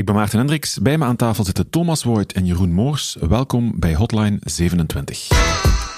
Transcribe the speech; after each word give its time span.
Ik 0.00 0.06
ben 0.06 0.14
Maarten 0.14 0.38
Hendricks. 0.38 0.78
Bij 0.78 0.98
me 0.98 1.04
aan 1.04 1.16
tafel 1.16 1.44
zitten 1.44 1.70
Thomas 1.70 2.02
Voigt 2.02 2.32
en 2.32 2.46
Jeroen 2.46 2.72
Moors. 2.72 3.16
Welkom 3.20 3.72
bij 3.76 3.94
Hotline 3.94 4.38
27. 4.40 5.89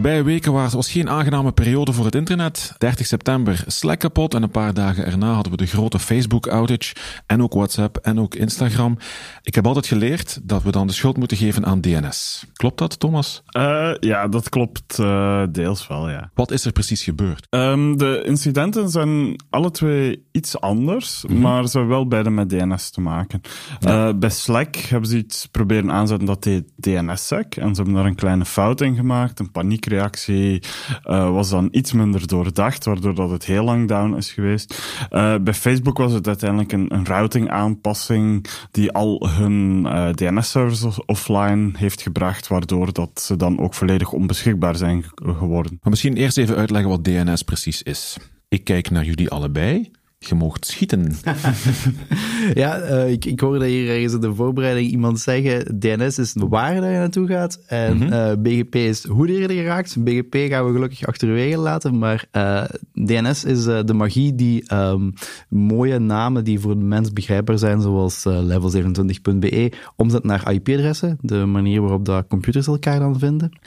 Voorbije 0.00 0.24
weken 0.24 0.52
was, 0.52 0.72
was 0.72 0.90
geen 0.90 1.08
aangename 1.08 1.52
periode 1.52 1.92
voor 1.92 2.04
het 2.04 2.14
internet. 2.14 2.74
30 2.78 3.06
september 3.06 3.64
Slack 3.66 3.98
kapot 3.98 4.34
en 4.34 4.42
een 4.42 4.50
paar 4.50 4.74
dagen 4.74 5.06
erna 5.06 5.32
hadden 5.32 5.52
we 5.52 5.58
de 5.58 5.66
grote 5.66 5.98
Facebook-outage 5.98 6.94
en 7.26 7.42
ook 7.42 7.54
WhatsApp 7.54 7.96
en 7.96 8.20
ook 8.20 8.34
Instagram. 8.34 8.98
Ik 9.42 9.54
heb 9.54 9.66
altijd 9.66 9.86
geleerd 9.86 10.40
dat 10.42 10.62
we 10.62 10.70
dan 10.70 10.86
de 10.86 10.92
schuld 10.92 11.16
moeten 11.16 11.36
geven 11.36 11.66
aan 11.66 11.80
DNS. 11.80 12.46
Klopt 12.52 12.78
dat, 12.78 13.00
Thomas? 13.00 13.42
Uh, 13.56 13.90
ja, 14.00 14.28
dat 14.28 14.48
klopt 14.48 14.98
uh, 14.98 15.42
deels 15.50 15.88
wel, 15.88 16.10
ja. 16.10 16.30
Wat 16.34 16.50
is 16.50 16.64
er 16.64 16.72
precies 16.72 17.02
gebeurd? 17.02 17.46
Um, 17.50 17.96
de 17.96 18.22
incidenten 18.26 18.88
zijn 18.88 19.42
alle 19.50 19.70
twee 19.70 20.26
iets 20.32 20.60
anders, 20.60 21.24
mm 21.24 21.30
-hmm. 21.30 21.40
maar 21.40 21.68
ze 21.68 21.78
hebben 21.78 21.96
wel 21.96 22.08
beide 22.08 22.30
met 22.30 22.48
DNS 22.48 22.90
te 22.90 23.00
maken. 23.00 23.40
Ja. 23.80 24.08
Uh, 24.08 24.14
bij 24.18 24.30
Slack 24.30 24.76
hebben 24.76 25.08
ze 25.08 25.16
iets 25.16 25.46
proberen 25.46 25.92
aanzetten 25.92 26.26
dat 26.26 26.42
deed 26.42 26.64
DNSSEC 26.76 27.56
en 27.56 27.74
ze 27.74 27.82
hebben 27.82 27.94
daar 27.94 28.06
een 28.06 28.14
kleine 28.14 28.44
fout 28.44 28.80
in 28.80 28.94
gemaakt, 28.94 29.38
een 29.38 29.50
paniek 29.50 29.88
reactie 29.90 30.62
uh, 31.06 31.30
was 31.30 31.50
dan 31.50 31.68
iets 31.70 31.92
minder 31.92 32.26
doordacht, 32.26 32.84
waardoor 32.84 33.14
dat 33.14 33.30
het 33.30 33.44
heel 33.44 33.64
lang 33.64 33.88
down 33.88 34.16
is 34.16 34.32
geweest. 34.32 34.82
Uh, 35.10 35.34
bij 35.42 35.54
Facebook 35.54 35.98
was 35.98 36.12
het 36.12 36.26
uiteindelijk 36.26 36.72
een, 36.72 36.94
een 36.94 37.06
routing 37.06 37.50
aanpassing 37.50 38.46
die 38.70 38.92
al 38.92 39.28
hun 39.28 39.86
eh, 39.86 40.08
DNS-servers 40.08 41.04
offline 41.04 41.70
heeft 41.72 42.02
gebracht, 42.02 42.48
waardoor 42.48 42.92
dat 42.92 43.20
ze 43.20 43.36
dan 43.36 43.58
ook 43.58 43.74
volledig 43.74 44.12
onbeschikbaar 44.12 44.76
zijn 44.76 45.04
geworden. 45.14 45.78
Maar 45.82 45.90
misschien 45.90 46.16
eerst 46.16 46.38
even 46.38 46.56
uitleggen 46.56 46.90
wat 46.90 47.04
DNS 47.04 47.42
precies 47.42 47.82
is. 47.82 48.16
Ik 48.48 48.64
kijk 48.64 48.90
naar 48.90 49.04
jullie 49.04 49.30
allebei. 49.30 49.90
Je 50.28 50.34
mocht 50.34 50.66
schieten. 50.66 51.12
ja, 52.54 52.82
uh, 52.82 53.10
ik, 53.10 53.24
ik 53.24 53.40
hoorde 53.40 53.66
hier 53.66 53.90
ergens 53.90 54.12
in 54.12 54.20
de 54.20 54.34
voorbereiding 54.34 54.90
iemand 54.90 55.20
zeggen: 55.20 55.78
DNS 55.80 56.18
is 56.18 56.34
waar 56.36 56.74
dat 56.74 56.84
je 56.84 56.90
naartoe 56.90 57.26
gaat. 57.26 57.60
En 57.66 57.96
mm 57.96 58.02
-hmm. 58.02 58.12
uh, 58.12 58.32
BGP 58.38 58.74
is 58.74 59.06
hoe 59.06 59.32
je 59.32 59.42
er 59.42 59.54
geraakt. 59.54 60.04
BGP 60.04 60.34
gaan 60.34 60.66
we 60.66 60.72
gelukkig 60.72 61.06
achterwege 61.06 61.58
laten. 61.58 61.98
Maar 61.98 62.24
uh, 62.32 62.64
DNS 62.92 63.44
is 63.44 63.64
de 63.64 63.94
magie 63.94 64.34
die 64.34 64.74
um, 64.74 65.12
mooie 65.48 65.98
namen 65.98 66.44
die 66.44 66.60
voor 66.60 66.78
de 66.78 66.84
mens 66.84 67.12
begrijpbaar 67.12 67.58
zijn, 67.58 67.80
zoals 67.80 68.26
level27.be, 68.28 69.72
omzet 69.96 70.24
naar 70.24 70.52
IP-adressen. 70.52 71.18
De 71.20 71.44
manier 71.44 71.80
waarop 71.80 72.04
dat 72.04 72.26
computers 72.26 72.66
elkaar 72.66 72.98
dan 72.98 73.18
vinden. 73.18 73.58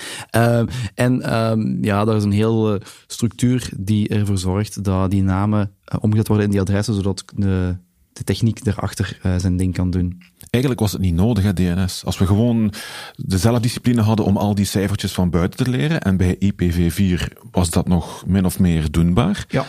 en 0.96 1.36
um, 1.52 1.84
ja, 1.84 2.06
daar 2.06 2.16
is 2.16 2.24
een 2.24 2.32
hele 2.32 2.82
structuur 3.08 3.70
die 3.78 4.08
ervoor 4.08 4.38
zorgt 4.38 4.84
dat 4.84 5.12
die 5.12 5.24
namen 5.24 5.72
omgezet 6.00 6.28
worden 6.28 6.46
in 6.46 6.52
die 6.52 6.62
adressen, 6.62 6.94
zodat 6.94 7.24
de, 7.36 7.78
de 8.14 8.24
techniek 8.24 8.66
erachter 8.66 9.20
uh, 9.26 9.36
zijn 9.38 9.58
ding 9.58 9.74
kan 9.74 9.90
doen. 9.90 10.22
Eigenlijk 10.50 10.82
was 10.82 10.92
het 10.92 11.02
niet 11.02 11.16
nodig, 11.16 11.44
hè, 11.44 11.54
DNS. 11.54 12.06
Als 12.06 12.18
we 12.18 12.26
gewoon 12.26 12.74
de 13.16 13.38
zelfdiscipline 13.38 14.02
hadden 14.02 14.26
om 14.26 14.38
al 14.38 14.56
die 14.56 14.66
cijfertjes 14.66 15.12
van 15.12 15.30
buiten 15.30 15.66
te 15.66 15.72
leren, 15.72 16.02
en 16.02 16.18
bij 16.18 16.36
IPv4 16.36 17.38
was 17.52 17.70
dat 17.70 17.88
nog 17.88 18.26
min 18.26 18.46
of 18.46 18.60
meer 18.60 18.92
doenbaar. 18.92 19.46
Ja. 19.48 19.66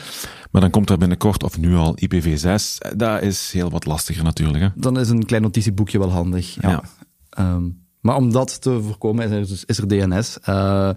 Maar 0.51 0.61
dan 0.61 0.71
komt 0.71 0.91
er 0.91 0.99
binnenkort, 0.99 1.43
of 1.43 1.59
nu 1.59 1.75
al, 1.75 1.97
IPv6. 2.01 2.93
Dat 2.97 3.23
is 3.23 3.53
heel 3.53 3.71
wat 3.71 3.87
lastiger 3.87 4.25
natuurlijk. 4.25 4.65
Hè. 4.65 4.69
Dan 4.75 4.99
is 4.99 5.09
een 5.09 5.25
klein 5.25 5.43
notitieboekje 5.43 5.99
wel 5.99 6.11
handig. 6.11 6.57
Ja. 6.61 6.71
ja. 6.71 7.55
Um, 7.55 7.83
maar 8.01 8.17
om 8.17 8.33
dat 8.33 8.61
te 8.61 8.83
voorkomen 8.83 9.25
is 9.25 9.31
er, 9.31 9.47
dus, 9.47 9.65
is 9.65 9.79
er 9.79 9.89
DNS. 9.89 10.39
Uh, 10.49 10.91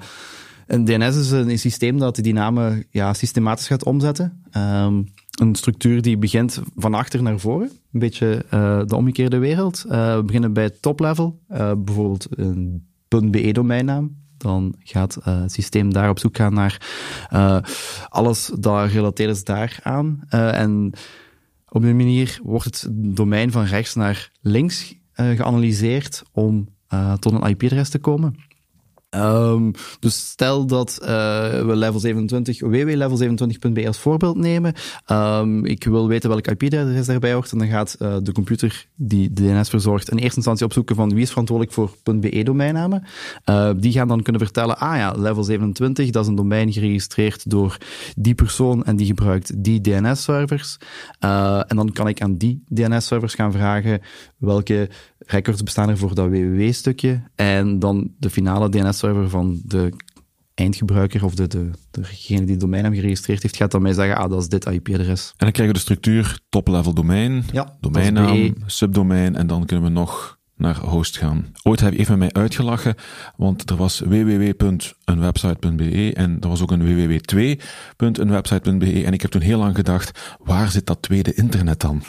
een 0.67 0.85
DNS 0.85 1.15
is 1.15 1.31
een, 1.31 1.59
systeem 1.59 1.97
dat 1.97 2.15
die 2.15 2.33
namen 2.33 2.85
ja, 2.89 3.13
systematisch 3.13 3.67
gaat 3.67 3.83
omzetten. 3.83 4.43
Um, 4.57 5.05
een 5.39 5.55
structuur 5.55 6.01
die 6.01 6.17
begint 6.17 6.61
van 6.75 6.93
achter 6.93 7.23
naar 7.23 7.39
voren. 7.39 7.69
Een 7.91 7.99
beetje 7.99 8.45
uh, 8.53 8.81
de 8.85 8.95
omgekeerde 8.95 9.37
wereld. 9.37 9.85
Uh, 9.87 10.15
we 10.15 10.23
beginnen 10.23 10.53
bij 10.53 10.69
top 10.69 10.99
level. 10.99 11.39
Uh, 11.51 11.71
bijvoorbeeld 11.77 12.27
een 12.29 12.87
.be-domeinnaam. 13.07 14.15
Dan 14.37 14.75
gaat 14.79 15.17
het 15.21 15.51
systeem 15.51 15.93
daar 15.93 16.09
op 16.09 16.19
zoek 16.19 16.37
gaan 16.37 16.53
naar 16.53 16.87
alles 18.09 18.51
dat 18.59 18.89
gerelateerd 18.89 19.29
is 19.29 19.43
daaraan. 19.43 20.19
en 20.29 20.91
op 21.69 21.81
die 21.81 21.93
manier 21.93 22.39
wordt 22.43 22.65
het 22.65 22.87
domein 22.91 23.51
van 23.51 23.63
rechts 23.63 23.95
naar 23.95 24.31
links 24.41 24.95
geanalyseerd 25.13 26.23
om 26.31 26.67
tot 27.19 27.31
een 27.31 27.49
IP-adres 27.49 27.89
te 27.89 27.99
komen. 27.99 28.35
Um, 29.09 29.71
dus 29.99 30.29
stel 30.29 30.65
dat 30.65 30.99
uh, 31.01 31.07
we 31.65 31.75
level 31.75 31.99
27, 31.99 32.59
www.level27.be 32.59 33.87
als 33.87 33.97
voorbeeld 33.97 34.37
nemen. 34.37 34.73
Um, 35.11 35.65
ik 35.65 35.83
wil 35.83 36.07
weten 36.07 36.29
welk 36.29 36.47
IP-adres 36.47 37.05
daarbij 37.05 37.33
hoort. 37.33 37.51
En 37.51 37.57
dan 37.57 37.67
gaat 37.67 37.95
uh, 37.99 38.15
de 38.21 38.31
computer 38.31 38.87
die 38.95 39.33
de 39.33 39.53
DNS 39.53 39.69
verzorgt 39.69 40.09
in 40.09 40.17
eerste 40.17 40.35
instantie 40.35 40.65
opzoeken 40.65 40.95
van 40.95 41.13
wie 41.13 41.21
is 41.21 41.29
verantwoordelijk 41.29 41.75
voor 41.75 41.91
.be-domeinnamen. 42.03 43.03
Uh, 43.45 43.69
die 43.77 43.91
gaan 43.91 44.07
dan 44.07 44.21
kunnen 44.21 44.41
vertellen, 44.41 44.77
ah 44.77 44.97
ja, 44.97 45.11
level 45.11 45.43
27, 45.43 46.09
dat 46.09 46.23
is 46.23 46.29
een 46.29 46.35
domein 46.35 46.71
geregistreerd 46.73 47.49
door 47.49 47.77
die 48.15 48.35
persoon 48.35 48.83
en 48.83 48.95
die 48.95 49.07
gebruikt 49.07 49.63
die 49.63 49.81
DNS-servers. 49.81 50.77
en 51.19 51.75
dan 51.75 51.91
kan 51.91 52.07
ik 52.07 52.21
aan 52.21 52.35
die 52.35 52.63
DNS-servers 52.69 53.33
gaan 53.35 53.51
vragen 53.51 54.01
welke 54.37 54.89
records 55.27 55.63
bestaan 55.63 55.89
er 55.89 55.97
voor 55.97 56.15
dat 56.15 56.29
www-stukje. 56.29 57.21
En 57.35 57.79
dan 57.79 58.11
de 58.19 58.29
finale 58.29 58.69
DNS-server 58.69 59.29
van 59.29 59.61
de 59.65 59.93
eindgebruiker 60.53 61.23
of 61.23 61.35
de, 61.35 61.47
de, 61.47 61.69
degene 61.91 62.41
die 62.41 62.51
het 62.51 62.59
domeinnaam 62.59 62.93
geregistreerd 62.93 63.41
heeft, 63.41 63.55
gaat 63.55 63.71
dan 63.71 63.81
mij 63.81 63.93
zeggen, 63.93 64.17
ah, 64.17 64.29
dat 64.29 64.41
is 64.41 64.49
dit 64.49 64.65
IP-adres. 64.65 65.29
En 65.29 65.35
dan 65.37 65.51
krijgen 65.51 65.67
we 65.67 65.73
de 65.73 65.79
structuur 65.79 66.39
top-level 66.49 66.93
domein, 66.93 67.43
ja, 67.51 67.77
domeinnaam, 67.79 68.53
subdomein, 68.65 69.35
en 69.35 69.47
dan 69.47 69.65
kunnen 69.65 69.85
we 69.85 69.91
nog 69.91 70.36
naar 70.57 70.77
host 70.77 71.17
gaan. 71.17 71.51
Ooit 71.63 71.79
heb 71.79 71.93
je 71.93 71.99
even 71.99 72.17
mij 72.17 72.31
uitgelachen, 72.31 72.95
want 73.35 73.69
er 73.69 73.75
was 73.75 73.99
www.eenwebsite.be 73.99 76.13
en 76.13 76.37
er 76.39 76.47
was 76.47 76.61
ook 76.61 76.71
een 76.71 76.85
www.2.eenwebsite.be 76.85 79.03
en 79.05 79.13
ik 79.13 79.21
heb 79.21 79.31
toen 79.31 79.41
heel 79.41 79.59
lang 79.59 79.75
gedacht, 79.75 80.35
waar 80.43 80.71
zit 80.71 80.85
dat 80.85 81.01
tweede 81.01 81.33
internet 81.33 81.79
dan? 81.79 82.01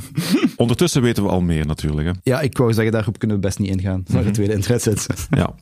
Ondertussen 0.56 1.02
weten 1.02 1.22
we 1.22 1.28
al 1.28 1.40
meer 1.40 1.66
natuurlijk. 1.66 2.08
Hè? 2.08 2.14
Ja, 2.22 2.40
ik 2.40 2.56
wou 2.56 2.72
zeggen, 2.72 2.92
daarop 2.92 3.18
kunnen 3.18 3.36
we 3.36 3.42
best 3.42 3.58
niet 3.58 3.70
ingaan, 3.70 4.02
waar 4.06 4.16
het 4.16 4.24
mhm. 4.24 4.34
tweede 4.34 4.54
internet 4.54 4.82
zit. 4.82 5.06
ja. 5.30 5.54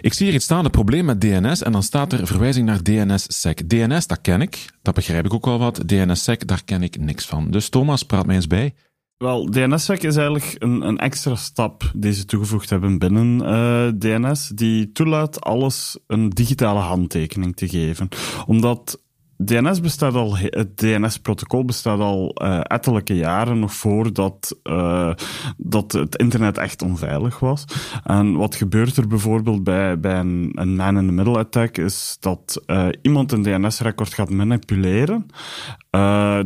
Ik 0.00 0.12
zie 0.12 0.26
hier 0.26 0.34
iets 0.34 0.44
staan, 0.44 0.62
het 0.62 0.72
probleem 0.72 1.04
met 1.04 1.20
DNS, 1.20 1.62
en 1.62 1.72
dan 1.72 1.82
staat 1.82 2.12
er 2.12 2.26
verwijzing 2.26 2.66
naar 2.66 2.82
DNS-sec. 2.82 3.68
DNS, 3.68 4.06
dat 4.06 4.20
ken 4.20 4.40
ik, 4.40 4.66
dat 4.82 4.94
begrijp 4.94 5.24
ik 5.24 5.34
ook 5.34 5.44
wel 5.44 5.58
wat. 5.58 5.80
DNS-sec, 5.86 6.46
daar 6.46 6.64
ken 6.64 6.82
ik 6.82 6.98
niks 6.98 7.26
van. 7.26 7.50
Dus 7.50 7.68
Thomas, 7.68 8.02
praat 8.02 8.26
mij 8.26 8.34
eens 8.34 8.46
bij. 8.46 8.74
Wel, 9.22 9.50
DNSSEC 9.50 10.02
is 10.02 10.16
eigenlijk 10.16 10.56
een, 10.58 10.86
een 10.86 10.98
extra 10.98 11.34
stap 11.34 11.90
die 11.94 12.12
ze 12.12 12.24
toegevoegd 12.24 12.70
hebben 12.70 12.98
binnen 12.98 13.44
eh, 13.46 13.88
DNS, 13.98 14.48
die 14.48 14.92
toelaat 14.92 15.40
alles 15.40 15.98
een 16.06 16.30
digitale 16.30 16.78
handtekening 16.78 17.56
te 17.56 17.68
geven. 17.68 18.08
Omdat 18.46 19.00
DNS 19.36 19.80
bestaat 19.80 20.14
al, 20.14 20.36
het 20.36 20.76
DNS-protocol 20.76 21.64
bestaat 21.64 21.98
al 21.98 22.34
uh, 22.42 22.60
ettelijke 22.62 23.16
jaren 23.16 23.58
nog 23.58 23.74
voordat 23.74 24.58
uh, 24.64 25.12
dat 25.56 25.92
het 25.92 26.16
internet 26.16 26.58
echt 26.58 26.82
onveilig 26.82 27.38
was. 27.38 27.64
En 28.04 28.36
wat 28.36 28.54
gebeurt 28.54 28.96
er 28.96 29.06
bijvoorbeeld 29.06 29.64
bij, 29.64 30.00
bij 30.00 30.18
een, 30.18 30.52
een 30.54 30.76
man-in-the-middle 30.76 31.38
attack 31.38 31.78
is 31.78 32.16
dat 32.20 32.62
iemand 33.02 33.32
een 33.32 33.42
DNS-record 33.42 34.14
gaat 34.14 34.30
manipuleren. 34.30 35.26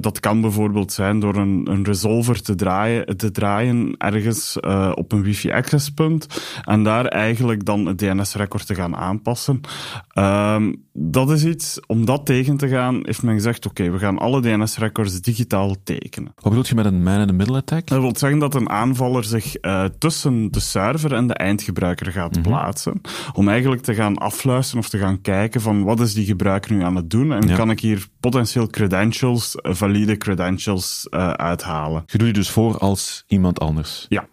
Dat 0.01 0.21
kan 0.21 0.41
bijvoorbeeld 0.41 0.93
zijn 0.93 1.21
door 1.21 1.37
een, 1.37 1.69
een 1.71 1.85
resolver 1.85 2.43
te 2.43 2.55
draaien, 2.55 3.17
te 3.17 3.31
draaien 3.31 3.95
ergens 3.99 4.59
op 4.95 5.13
een 5.13 5.23
wifi-accesspunt 5.23 6.27
en 6.65 6.83
daar 6.83 7.07
eigenlijk 7.07 7.65
dan 7.65 7.87
het 7.87 7.99
DNS-record 7.99 8.67
te 8.67 8.75
gaan 8.75 8.97
aanpassen. 8.97 9.61
Ehm, 10.09 10.73
dat 10.93 11.31
is 11.31 11.45
iets, 11.45 11.81
om 11.87 12.05
dat 12.05 12.27
tegen 12.27 12.57
te 12.57 12.69
gaan, 12.69 13.01
heeft 13.03 13.23
men 13.23 13.35
gezegd, 13.35 13.67
oké, 13.67 13.91
we 13.91 13.99
gaan 13.99 14.19
alle 14.19 14.41
DNS-records 14.41 15.21
digitaal 15.21 15.75
tekenen. 15.85 16.33
Wat 16.35 16.53
bedoel 16.53 16.65
je 16.69 16.75
met 16.75 16.85
een 16.85 17.03
man-in-the-middle 17.03 17.57
attack? 17.57 17.87
Dat 17.87 18.01
wil 18.01 18.17
zeggen 18.17 18.39
dat 18.39 18.55
een 18.55 18.71
aanvaller 18.71 19.25
zich 19.25 19.63
uh, 19.63 19.85
tussen 19.99 20.51
de 20.51 20.61
server 20.61 21.13
en 21.13 21.27
de 21.27 21.35
eindgebruiker 21.35 22.13
gaat 22.13 22.37
mm 22.37 22.43
-hmm. 22.43 22.53
plaatsen, 22.53 23.01
om 23.33 23.49
eigenlijk 23.49 23.83
te 23.83 23.95
gaan 23.95 24.19
afluisteren 24.19 24.83
of 24.83 24.89
te 24.89 24.99
gaan 24.99 25.21
kijken 25.21 25.61
van 25.61 25.85
wat 25.85 26.01
is 26.01 26.15
die 26.15 26.25
gebruiker 26.25 26.73
nu 26.73 26.83
aan 26.83 26.97
het 26.97 27.11
doen 27.11 27.33
en 27.33 27.49
ja. 27.49 27.57
kan 27.57 27.71
ik 27.71 27.81
hier 27.81 28.07
potentieel 28.21 28.67
credentials, 28.67 29.36
valide 29.63 30.17
credentials 30.17 31.07
uh, 31.11 31.31
uithalen. 31.31 32.03
Je 32.07 32.19
doet 32.19 32.27
je 32.27 32.33
dus 32.33 32.51
voor 32.51 32.79
als 32.79 33.25
iemand 33.27 33.61
anders? 33.61 34.07
Ja. 34.09 34.27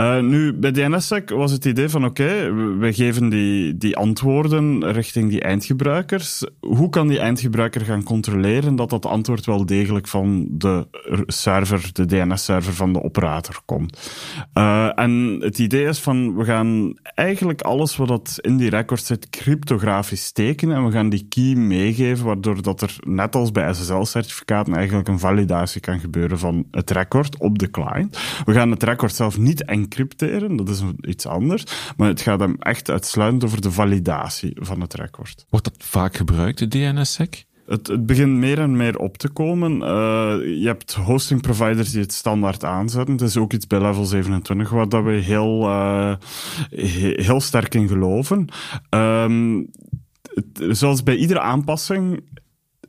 Uh, 0.00 0.20
nu, 0.20 0.52
bij 0.52 0.70
DNSSEC 0.70 1.30
was 1.30 1.52
het 1.52 1.64
idee 1.64 1.88
van 1.88 2.04
oké, 2.04 2.52
we 2.78 2.92
geven 2.92 3.28
die, 3.28 3.76
die 3.76 3.96
antwoorden 3.96 4.92
richting 4.92 5.30
die 5.30 5.40
eindgebruikers. 5.40 6.44
Hoe 6.60 6.88
kan 6.88 7.08
die 7.08 7.18
eindgebruiker 7.18 7.80
gaan 7.80 8.02
controleren 8.02 8.76
dat 8.76 8.90
dat 8.90 9.06
antwoord 9.06 9.46
wel 9.46 9.66
degelijk 9.66 10.08
van 10.08 10.46
de 10.50 10.86
server, 11.26 11.90
de 11.92 12.06
DNS-server 12.06 12.74
van 12.74 12.92
de 12.92 13.02
operator 13.02 13.60
komt? 13.64 14.10
Uh, 14.54 14.98
en 14.98 15.38
het 15.40 15.58
idee 15.58 15.84
is 15.84 15.98
van, 15.98 16.36
we 16.36 16.44
gaan 16.44 16.98
eigenlijk 17.14 17.62
alles 17.62 17.96
wat 17.96 18.08
dat 18.08 18.38
in 18.40 18.56
die 18.56 18.70
record 18.70 19.02
zit 19.02 19.30
cryptografisch 19.30 20.32
tekenen 20.32 20.76
en 20.76 20.84
we 20.84 20.92
gaan 20.92 21.08
die 21.08 21.26
key 21.28 21.54
meegeven, 21.54 22.26
waardoor 22.26 22.62
dat 22.62 22.82
er 22.82 22.96
net 23.06 23.34
als 23.34 23.52
bij 23.52 23.74
SSL-certificaten 23.74 24.74
eigenlijk 24.74 25.08
een 25.08 25.18
validatie 25.18 25.80
kan 25.80 26.00
gebeuren 26.00 26.38
van 26.38 26.66
het 26.70 26.90
record 26.90 27.38
op 27.38 27.58
de 27.58 27.70
client. 27.70 28.18
We 28.44 28.52
gaan 28.52 28.70
het 28.70 28.82
record 28.82 29.14
zelf 29.14 29.38
niet 29.38 29.64
encrypteren, 29.88 30.56
dat 30.56 30.68
is 30.68 30.82
iets 31.00 31.26
anders, 31.26 31.64
maar 31.96 32.08
het 32.08 32.20
gaat 32.20 32.40
hem 32.40 32.56
echt 32.58 32.90
uitsluitend 32.90 33.44
over 33.44 33.60
de 33.60 33.72
validatie 33.72 34.52
van 34.54 34.80
het 34.80 34.94
record. 34.94 35.46
Wordt 35.48 35.64
dat 35.64 35.86
vaak 35.86 36.16
gebruikt, 36.16 36.58
de 36.58 36.68
DNSSEC? 36.68 37.46
Het, 37.66 37.86
het, 37.86 38.06
begint 38.06 38.32
meer 38.32 38.58
en 38.58 38.76
meer 38.76 38.98
op 38.98 39.16
te 39.16 39.28
komen. 39.28 39.72
Uh, 39.72 40.60
je 40.60 40.66
hebt 40.66 40.94
hosting 40.94 41.40
providers 41.40 41.90
die 41.90 42.00
het 42.00 42.12
standaard 42.12 42.64
aanzetten. 42.64 43.14
Het 43.14 43.22
is 43.22 43.36
ook 43.36 43.52
iets 43.52 43.66
bij 43.66 43.80
level 43.80 44.04
27 44.04 44.70
waar 44.70 44.88
dat 44.88 45.04
we 45.04 45.10
heel, 45.10 45.62
uh, 45.62 46.14
heel 47.26 47.40
sterk 47.40 47.74
in 47.74 47.88
geloven. 47.88 48.48
Um, 48.90 49.70
zoals 50.70 51.02
bij 51.02 51.16
iedere 51.16 51.40
aanpassing 51.40 52.22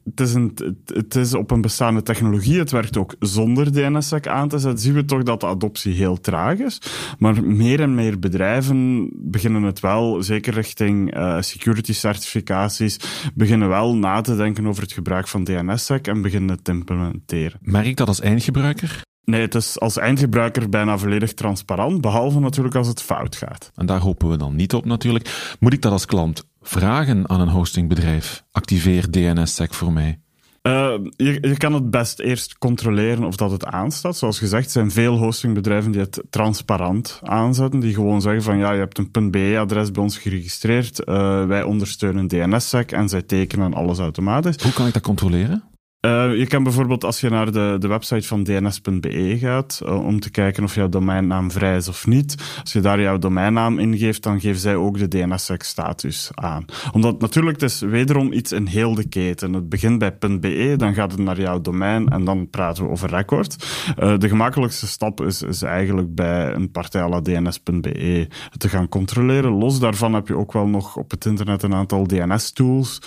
het 0.10 0.20
is, 0.20 0.34
een, 0.34 0.58
het 0.86 1.16
is 1.16 1.34
op 1.34 1.52
een 1.52 1.62
bestaande 1.62 2.02
technologie. 2.02 2.60
Het 2.60 2.72
werkt 2.72 2.98
ook 2.98 3.16
zonder 3.20 3.72
DNSSEC 3.72 4.28
aan 4.28 4.48
te 4.48 4.60
zetten. 4.60 4.80
Zien 4.80 4.94
we 4.94 5.06
toch 5.06 5.24
dat 5.24 5.40
de 5.40 5.48
adoptie 5.48 5.94
heel 5.94 6.20
traag 6.20 6.58
is. 6.58 6.82
Maar 7.20 7.44
meer 7.44 7.82
en 7.82 7.96
meer 7.96 8.20
bedrijven 8.20 9.10
beginnen 9.14 9.64
het 9.64 9.80
wel, 9.80 10.24
zeker 10.24 10.54
richting 10.54 11.18
uh, 11.18 11.42
security 11.42 11.94
certificaties, 11.94 13.00
beginnen 13.34 13.70
wel 13.70 13.96
na 13.96 14.22
te 14.22 14.36
denken 14.36 14.68
over 14.68 14.84
het 14.84 14.92
gebruik 14.92 15.28
van 15.28 15.44
DNSSEC 15.44 16.08
en 16.08 16.22
beginnen 16.22 16.50
het 16.50 16.64
te 16.64 16.72
implementeren. 16.72 17.60
Merk 17.62 17.86
ik 17.86 17.98
dat 17.98 18.08
als 18.08 18.22
eindgebruiker? 18.22 19.08
Nee, 19.30 19.42
het 19.42 19.56
is 19.56 19.80
als 19.80 19.98
eindgebruiker 19.98 20.70
bijna 20.70 20.98
volledig 20.98 21.34
transparant, 21.34 22.02
behalve 22.02 22.40
natuurlijk 22.40 22.76
als 22.76 22.88
het 22.88 23.02
fout 23.02 23.36
gaat. 23.36 23.72
En 23.76 23.86
daar 23.86 24.00
hopen 24.00 24.30
we 24.30 24.38
dan 24.38 24.56
niet 24.56 24.74
op 24.74 24.86
natuurlijk. 24.86 25.56
Moet 25.60 25.74
ik 25.74 25.82
dat 25.82 25.92
als 25.92 26.06
klant 26.06 26.44
vragen 26.62 27.30
aan 27.30 27.42
een 27.42 27.50
hostingbedrijf? 27.50 28.44
Activeer 28.52 29.12
DNSSEC 29.12 29.74
voor 29.74 29.94
mij. 29.94 30.20
Uh, 30.64 30.94
je, 31.16 31.38
je, 31.42 31.58
kan 31.58 31.74
het 31.74 31.90
best 31.90 32.20
eerst 32.20 32.58
controleren 32.58 33.24
of 33.24 33.36
dat 33.36 33.52
het 33.52 33.66
aanstaat. 33.66 34.18
Zoals 34.18 34.40
gezegd, 34.40 34.72
zijn 34.72 34.92
veel 34.92 35.18
hostingbedrijven 35.18 35.92
die 35.92 36.02
het 36.02 36.24
transparant 36.30 37.20
aanzetten. 37.24 37.80
Die 37.80 37.94
gewoon 37.94 38.22
zeggen 38.22 38.44
van 38.44 38.58
ja, 38.58 38.72
je 38.72 38.80
hebt 38.80 38.98
een 39.12 39.32
.be-adres 39.32 39.92
bij 39.92 40.04
ons 40.04 40.18
geregistreerd. 40.18 41.08
Uh, 41.08 41.46
wij 41.46 41.64
ondersteunen 41.64 42.28
DNSSEC 42.28 42.92
en 42.92 43.10
zij 43.10 43.22
tekenen 43.22 43.74
alles 43.74 44.00
automatisch. 44.00 44.64
Hoe 44.64 44.74
kan 44.74 44.88
ik 44.88 44.94
dat 44.94 45.02
controleren? 45.02 45.64
Uh, 46.06 46.38
je 46.38 46.48
kan 46.48 46.64
bijvoorbeeld 46.64 47.04
als 47.04 47.20
je 47.20 47.30
naar 47.30 47.52
de, 47.52 47.76
de 47.80 47.88
website 47.88 48.28
van 48.28 48.44
dns.be 48.44 49.38
gaat, 49.40 49.82
uh, 49.86 50.06
om 50.06 50.20
te 50.20 50.32
kijken 50.32 50.64
of 50.64 50.76
jouw 50.76 50.90
domeinnaam 50.90 51.52
vrij 51.52 51.76
is 51.76 51.88
of 51.88 52.08
niet. 52.08 52.36
Als 52.62 52.74
je 52.74 52.80
daar 52.80 53.02
jouw 53.02 53.18
domeinnaam 53.18 53.80
ingeeft, 53.80 54.24
dan 54.24 54.40
geven 54.40 54.60
zij 54.60 54.76
ook 54.76 54.98
de 54.98 55.08
DNSSEC-status 55.08 56.30
aan. 56.34 56.66
Omdat 56.92 57.22
natuurlijk, 57.22 57.62
het 57.62 57.72
is 57.72 57.80
wederom 57.80 58.32
iets 58.32 58.52
in 58.52 58.66
heel 58.66 58.94
de 58.96 59.08
keten. 59.08 59.54
Het 59.54 59.70
begint 59.70 60.00
bij 60.00 60.18
.be, 60.18 60.74
dan 60.78 60.94
gaat 60.94 61.12
het 61.12 61.20
naar 61.20 61.40
jouw 61.40 61.62
domein 61.62 62.08
en 62.08 62.24
dan 62.24 62.50
praten 62.50 62.84
we 62.84 62.90
over 62.90 63.10
record. 63.10 63.68
Uh, 64.00 64.18
de 64.18 64.28
gemakkelijkste 64.28 64.88
stap 64.88 65.22
is, 65.22 65.42
is 65.42 65.62
eigenlijk 65.62 66.16
bij 66.16 66.54
een 66.54 66.72
partij 66.72 67.02
à 67.02 67.22
dns.be 67.22 68.28
te 68.58 68.70
gaan 68.70 68.90
controleren. 68.90 69.52
Los 69.52 69.80
daarvan 69.80 70.14
heb 70.14 70.28
je 70.28 70.38
ook 70.38 70.54
wel 70.54 70.68
nog 70.68 70.98
op 70.98 71.12
het 71.12 71.26
internet 71.26 71.64
een 71.64 71.74
aantal 71.74 72.08
DNS-tools 72.08 73.02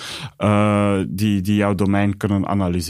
die, 1.08 1.40
die 1.40 1.56
jouw 1.56 1.74
domein 1.74 2.16
kunnen 2.16 2.46
analyseren 2.46 2.80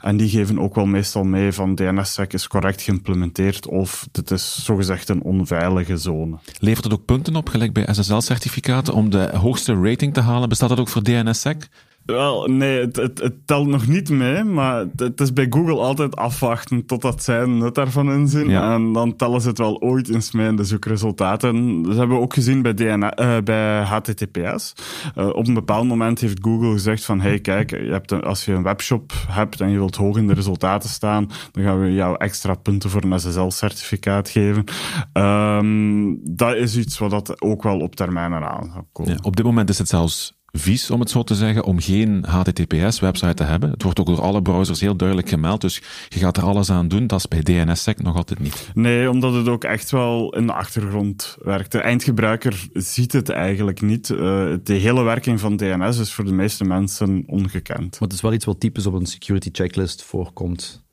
en 0.00 0.16
die 0.16 0.28
geven 0.28 0.58
ook 0.58 0.74
wel 0.74 0.86
meestal 0.86 1.24
mee 1.24 1.52
van 1.52 1.74
DNSSEC 1.74 2.32
is 2.32 2.46
correct 2.46 2.82
geïmplementeerd 2.82 3.66
of 3.66 4.08
dit 4.12 4.30
is 4.30 4.64
zogezegd 4.64 5.08
een 5.08 5.22
onveilige 5.22 5.96
zone. 5.96 6.36
Levert 6.58 6.84
het 6.84 6.92
ook 6.92 7.04
punten 7.04 7.36
op, 7.36 7.48
gelijk 7.48 7.72
bij 7.72 7.88
SSL-certificaten, 7.90 8.94
om 8.94 9.10
de 9.10 9.30
hoogste 9.36 9.74
rating 9.82 10.14
te 10.14 10.20
halen? 10.20 10.48
Bestaat 10.48 10.68
dat 10.68 10.80
ook 10.80 10.88
voor 10.88 11.02
DNSSEC? 11.02 11.68
Wel, 12.06 12.46
nee, 12.46 12.80
het, 12.80 12.96
het, 12.96 13.18
het, 13.18 13.46
telt 13.46 13.66
nog 13.66 13.86
niet 13.86 14.10
mee, 14.10 14.44
maar 14.44 14.84
het, 14.96 15.20
is 15.20 15.32
bij 15.32 15.46
Google 15.50 15.76
altijd 15.76 16.16
afwachten 16.16 16.86
totdat 16.86 17.22
zij 17.22 17.40
een 17.42 17.58
nut 17.58 17.74
daarvan 17.74 18.12
inzien. 18.12 18.50
En 18.50 18.92
dan 18.92 19.16
tellen 19.16 19.40
ze 19.40 19.48
het 19.48 19.58
wel 19.58 19.80
ooit 19.80 20.08
eens 20.08 20.32
mee 20.32 20.48
in 20.48 20.56
de 20.56 20.64
zoekresultaten. 20.64 21.82
Dat 21.82 21.96
hebben 21.96 22.16
we 22.16 22.22
ook 22.22 22.34
gezien 22.34 22.62
bij, 22.62 22.74
DNA, 22.74 23.18
uh, 23.18 23.36
eh, 23.36 23.44
bij 23.44 23.82
HTTPS. 23.82 24.72
Uh, 25.16 25.24
eh, 25.24 25.28
op 25.28 25.46
een 25.46 25.54
bepaald 25.54 25.86
moment 25.86 26.20
heeft 26.20 26.38
Google 26.42 26.72
gezegd 26.72 27.04
van, 27.04 27.20
hey 27.20 27.38
kijk, 27.38 27.70
je 27.70 27.90
hebt 27.90 28.10
een, 28.10 28.22
als 28.22 28.44
je 28.44 28.52
een 28.52 28.62
webshop 28.62 29.12
hebt 29.28 29.60
en 29.60 29.70
je 29.70 29.78
wilt 29.78 29.96
hoog 29.96 30.16
in 30.16 30.26
de 30.26 30.34
resultaten 30.34 30.88
staan, 30.88 31.28
dan 31.52 31.62
gaan 31.62 31.80
we 31.80 31.92
jou 31.92 32.16
extra 32.18 32.54
punten 32.54 32.90
voor 32.90 33.02
een 33.02 33.20
SSL-certificaat 33.20 34.28
geven. 34.28 34.64
Um, 35.12 36.18
dat 36.22 36.54
is 36.54 36.76
iets 36.76 36.98
wat 36.98 37.10
dat 37.10 37.40
ook 37.40 37.62
wel 37.62 37.78
op 37.78 37.96
termijn 37.96 38.32
eraan 38.32 38.70
gaat 38.74 38.86
komen. 38.92 39.12
Ja, 39.12 39.18
op 39.22 39.36
dit 39.36 39.44
moment 39.44 39.68
is 39.68 39.78
het 39.78 39.88
zelfs 39.88 40.34
vies, 40.52 40.90
om 40.90 41.00
het 41.00 41.10
zo 41.10 41.22
te 41.22 41.34
zeggen, 41.34 41.64
om 41.64 41.80
geen 41.80 42.24
HTTPS-website 42.24 43.34
te 43.34 43.42
hebben. 43.42 43.70
Het 43.70 43.82
wordt 43.82 44.00
ook 44.00 44.06
door 44.06 44.20
alle 44.20 44.42
browsers 44.42 44.80
heel 44.80 44.96
duidelijk 44.96 45.28
gemeld, 45.28 45.60
dus 45.60 45.82
je 46.08 46.18
gaat 46.18 46.36
er 46.36 46.42
alles 46.42 46.70
aan 46.70 46.88
doen. 46.88 47.06
Dat 47.06 47.18
is 47.18 47.28
bij 47.28 47.40
DNSSEC 47.40 48.02
nog 48.02 48.16
altijd 48.16 48.38
niet. 48.38 48.70
Nee, 48.74 49.10
omdat 49.10 49.34
het 49.34 49.48
ook 49.48 49.64
echt 49.64 49.90
wel 49.90 50.34
in 50.36 50.46
de 50.46 50.52
achtergrond 50.52 51.36
werkt. 51.42 51.72
De 51.72 51.80
eindgebruiker 51.80 52.68
ziet 52.72 53.12
het 53.12 53.28
eigenlijk 53.28 53.80
niet. 53.80 54.08
Uh, 54.08 54.18
de 54.62 54.74
hele 54.74 55.02
werking 55.02 55.40
van 55.40 55.56
DNS 55.56 55.98
is 55.98 56.12
voor 56.12 56.24
de 56.24 56.32
meeste 56.32 56.64
mensen 56.64 57.22
ongekend. 57.26 57.90
Maar 57.90 58.08
het 58.08 58.12
is 58.12 58.20
wel 58.20 58.32
iets 58.32 58.44
wat 58.44 58.60
typisch 58.60 58.86
op 58.86 58.94
een 58.94 59.06
security 59.06 59.48
checklist 59.52 60.02
voorkomt 60.02 60.84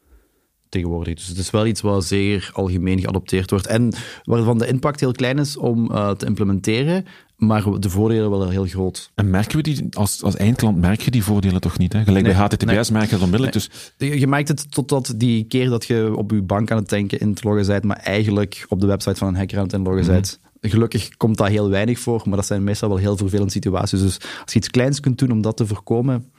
tegenwoordig. 0.74 1.14
Dus 1.14 1.28
het 1.28 1.38
is 1.38 1.52
wel 1.52 1.66
iets 1.66 1.82
wat 1.82 2.06
zeer 2.06 2.50
algemeen 2.54 3.00
geadopteerd 3.00 3.50
wordt. 3.50 3.68
En 3.68 3.94
waarvan 4.24 4.58
de 4.58 4.68
impact 4.68 5.00
heel 5.00 5.12
klein 5.12 5.40
is 5.40 5.58
om 5.58 5.92
uh, 5.92 6.12
te 6.12 6.26
implementeren, 6.26 7.06
maar 7.46 7.80
de 7.80 7.90
voordelen 7.90 8.30
wel 8.30 8.50
heel 8.50 8.66
groot. 8.66 9.12
En 9.16 9.30
merken 9.30 9.58
we 9.58 9.64
die, 9.64 9.88
als, 9.92 10.24
als 10.24 10.36
eindklant 10.36 10.78
merk 10.78 11.02
je 11.02 11.12
die 11.12 11.24
voordelen 11.24 11.62
toch 11.62 11.78
niet? 11.78 11.94
Hè? 11.94 12.04
Gelijk 12.04 12.24
bij 12.24 12.34
HTTPS 12.34 12.66
nee, 12.66 13.00
merk 13.00 13.10
je 13.10 13.16
dat 13.16 13.22
onmiddellijk. 13.22 13.70
Nee. 13.98 14.10
Dus... 14.10 14.20
Je 14.20 14.28
merkt 14.28 14.48
het 14.48 14.72
totdat 14.72 15.14
die 15.18 15.44
keer 15.44 15.70
dat 15.70 15.86
je 15.86 16.14
op 16.16 16.32
je 16.32 16.42
bank 16.42 16.72
aan 16.72 16.78
het 16.78 16.90
denken 16.90 17.20
in 17.20 17.34
te 17.34 17.48
loggen 17.48 17.68
bent, 17.68 17.84
maar 17.84 17.98
eigenlijk 17.98 18.66
op 18.70 18.80
de 18.80 18.88
website 18.88 19.16
van 19.16 19.28
een 19.28 19.36
hacker 19.36 19.58
aan 19.58 19.64
het 19.64 19.74
inloggen 19.74 20.06
bent. 20.06 20.40
Mhm. 20.62 20.72
Gelukkig 20.72 21.10
komt 21.18 21.38
dat 21.38 21.48
heel 21.48 21.70
weinig 21.70 22.00
voor, 22.00 22.22
maar 22.26 22.36
dat 22.36 22.46
zijn 22.46 22.64
meestal 22.64 22.90
wel 22.90 22.98
heel 22.98 23.18
vervelende 23.18 23.52
situaties. 23.52 24.02
Dus 24.02 24.20
als 24.22 24.54
je 24.54 24.60
iets 24.60 24.70
kleins 24.70 25.00
kunt 25.00 25.18
doen 25.18 25.32
om 25.32 25.42
dat 25.42 25.58
te 25.58 25.68
voorkomen, 25.68 26.32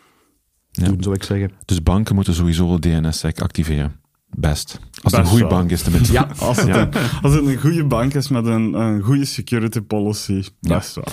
ja. 0.71 0.85
doen, 0.85 1.03
zou 1.03 1.15
ik 1.15 1.23
zeggen. 1.23 1.51
Dus 1.65 1.83
banken 1.83 2.15
moeten 2.15 2.35
sowieso 2.35 2.79
DNSSEC 2.79 3.41
activeren. 3.41 4.03
Best. 4.37 4.79
Als 5.03 5.13
het 5.13 5.21
een 5.21 5.31
goede 5.31 5.47
bank 5.47 5.71
is 5.71 5.83
tenminste. 5.83 6.13
Ja, 6.13 6.29
als 6.39 6.57
het, 6.57 6.69
Een, 6.69 6.89
als 7.23 7.35
het 7.35 7.47
een 7.47 7.61
goede 7.61 7.85
bank 7.85 8.15
is 8.15 8.29
met 8.29 8.47
een, 8.47 8.75
een 8.75 9.03
goede 9.03 9.25
security 9.25 9.81
policy, 9.81 10.43
best 10.61 10.95
wel. 10.95 11.05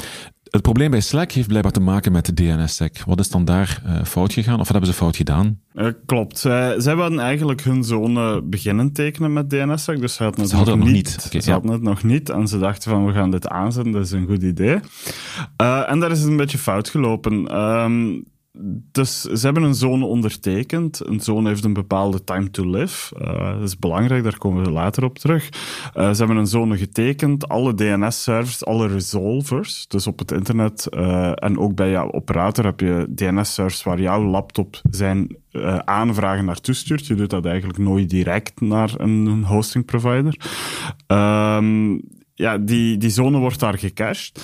Het 0.52 0.62
probleem 0.62 0.92
bij 0.92 1.00
Slack 1.00 1.32
heeft 1.32 1.48
blijkbaar 1.48 1.72
te 1.72 1.80
maken 1.80 2.12
met 2.12 2.26
de 2.26 2.34
DNSSEC. 2.34 3.04
Wat 3.06 3.20
is 3.20 3.30
dan 3.30 3.46
daar 3.46 3.82
uh, 3.86 4.04
fout 4.04 4.34
gegaan, 4.34 4.54
of 4.54 4.60
wat 4.60 4.70
hebben 4.70 4.90
ze 4.90 4.94
fout 4.94 5.16
gedaan? 5.16 5.60
Uh, 5.74 5.88
klopt. 6.06 6.40
Zij, 6.40 6.80
zij 6.80 6.96
wilden 6.96 7.20
eigenlijk 7.20 7.64
hun 7.64 7.84
zone 7.84 8.42
beginnen 8.42 8.92
tekenen 8.94 9.34
met 9.34 9.50
DNSSEC, 9.50 10.00
dus 10.00 10.14
ze 10.14 10.24
hadden 10.24 10.44
het, 10.44 10.54
nog, 10.54 10.66
nog, 10.66 10.88
niet. 10.88 11.24
Okay, 11.26 11.42
ze 11.42 11.52
hadden 11.52 11.72
het 11.72 11.82
nog 11.82 12.04
niet 12.04 12.30
en 12.30 12.48
ze 12.48 12.60
dachten 12.60 12.92
van, 12.92 13.06
we 13.06 13.14
gaan 13.14 13.32
dit 13.32 13.48
aanzetten, 13.48 13.92
dat 13.92 14.06
is 14.06 14.12
een 14.12 14.28
goed 14.28 14.44
idee. 14.44 14.80
Uh, 15.62 15.90
en 15.90 16.00
daar 16.00 16.12
is 16.12 16.20
het 16.20 16.28
een 16.28 16.38
beetje 16.38 16.58
fout 16.58 16.90
gelopen. 16.90 17.58
Um, 17.58 18.24
dus 18.92 19.22
ze 19.22 19.46
hebben 19.46 19.64
een 19.64 19.76
zone 19.76 20.06
ondertekend. 20.06 21.02
Een 21.06 21.20
zone 21.20 21.48
heeft 21.48 21.64
een 21.64 21.74
bepaalde 21.74 22.24
time 22.24 22.52
to 22.52 22.70
live. 22.70 23.16
Uh, 23.22 23.54
dat 23.54 23.62
is 23.62 23.80
belangrijk, 23.80 24.24
daar 24.24 24.38
komen 24.38 24.64
we 24.64 24.72
later 24.72 25.04
op 25.04 25.20
terug. 25.20 25.50
Uh, 25.98 26.12
ze 26.12 26.18
hebben 26.18 26.38
een 26.38 26.48
zone 26.48 26.78
getekend. 26.78 27.48
Alle 27.48 27.74
DNS-servers, 27.74 28.66
alle 28.66 28.88
resolvers, 28.88 29.88
dus 29.88 30.08
op 30.08 30.20
het 30.20 30.32
internet 30.32 30.88
uh, 30.90 31.32
en 31.36 31.60
ook 31.60 31.76
bij 31.76 31.90
jouw 31.90 32.12
operator 32.12 32.66
heb 32.66 32.80
je 32.80 33.08
DNS-servers 33.16 33.84
waar 33.84 34.02
jouw 34.02 34.24
laptop 34.24 34.82
zijn 34.90 35.36
aanvragen 35.86 36.46
naartoe 36.46 36.74
stuurt. 36.74 37.08
Je 37.08 37.16
doet 37.16 37.30
dat 37.30 37.46
eigenlijk 37.46 37.78
nooit 37.78 38.10
direct 38.10 38.62
naar 38.62 38.94
een 38.98 39.44
hosting 39.44 39.86
provider. 39.86 40.36
Um, 41.08 42.02
ja, 42.42 42.58
die, 42.58 42.98
die 42.98 43.10
zone 43.10 43.38
wordt 43.38 43.60
daar 43.60 43.78
gecached. 43.78 44.44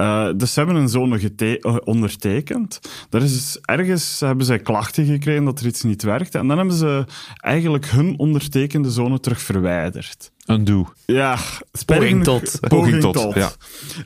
Uh, 0.00 0.28
dus 0.36 0.52
ze 0.52 0.60
hebben 0.60 0.76
een 0.76 0.88
zone 0.88 1.32
uh, 1.38 1.76
ondertekend. 1.84 2.80
Daar 3.08 3.22
is 3.22 3.32
dus 3.32 3.60
ergens 3.60 4.20
hebben 4.20 4.46
zij 4.46 4.58
klachten 4.58 5.04
gekregen 5.04 5.44
dat 5.44 5.60
er 5.60 5.66
iets 5.66 5.82
niet 5.82 6.02
werkte. 6.02 6.38
En 6.38 6.48
dan 6.48 6.56
hebben 6.56 6.76
ze 6.76 7.04
eigenlijk 7.36 7.86
hun 7.86 8.18
ondertekende 8.18 8.90
zone 8.90 9.20
terug 9.20 9.40
verwijderd. 9.40 10.32
Undo. 10.46 10.88
Ja, 11.06 11.38
poging 11.86 12.24
tot. 12.24 12.60
Poging 12.60 13.00
tot, 13.00 13.34
ja. 13.34 13.50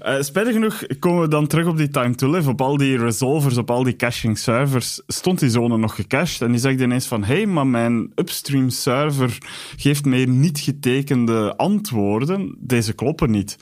Uh, 0.07 0.23
spijtig 0.23 0.53
genoeg 0.53 0.83
komen 0.99 1.21
we 1.21 1.29
dan 1.29 1.47
terug 1.47 1.67
op 1.67 1.77
die 1.77 1.89
time 1.89 2.15
to 2.15 2.31
live. 2.31 2.49
Op 2.49 2.61
al 2.61 2.77
die 2.77 2.99
resolvers, 2.99 3.57
op 3.57 3.71
al 3.71 3.83
die 3.83 3.97
caching 3.97 4.39
servers, 4.39 5.03
stond 5.07 5.39
die 5.39 5.51
zone 5.51 5.77
nog 5.77 5.95
gecached. 5.95 6.41
En 6.41 6.51
die 6.51 6.61
zegt 6.61 6.81
ineens 6.81 7.07
van, 7.07 7.25
hé, 7.25 7.35
hey, 7.35 7.47
maar 7.47 7.67
mijn 7.67 8.13
upstream 8.15 8.71
server 8.71 9.39
geeft 9.77 10.05
mij 10.05 10.25
niet 10.25 10.59
getekende 10.59 11.57
antwoorden. 11.57 12.55
Deze 12.59 12.93
kloppen 12.93 13.31
niet. 13.31 13.59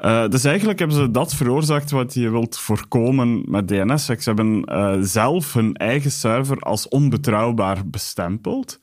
Uh, 0.00 0.28
dus 0.28 0.44
eigenlijk 0.44 0.78
hebben 0.78 0.96
ze 0.96 1.10
dat 1.10 1.34
veroorzaakt 1.34 1.90
wat 1.90 2.14
je 2.14 2.30
wilt 2.30 2.58
voorkomen 2.58 3.42
met 3.46 3.68
DNS. 3.68 4.04
Ze 4.04 4.16
hebben 4.22 4.62
uh, 4.72 4.94
zelf 5.00 5.52
hun 5.52 5.74
eigen 5.76 6.10
server 6.10 6.58
als 6.58 6.88
onbetrouwbaar 6.88 7.78
bestempeld. 7.86 8.80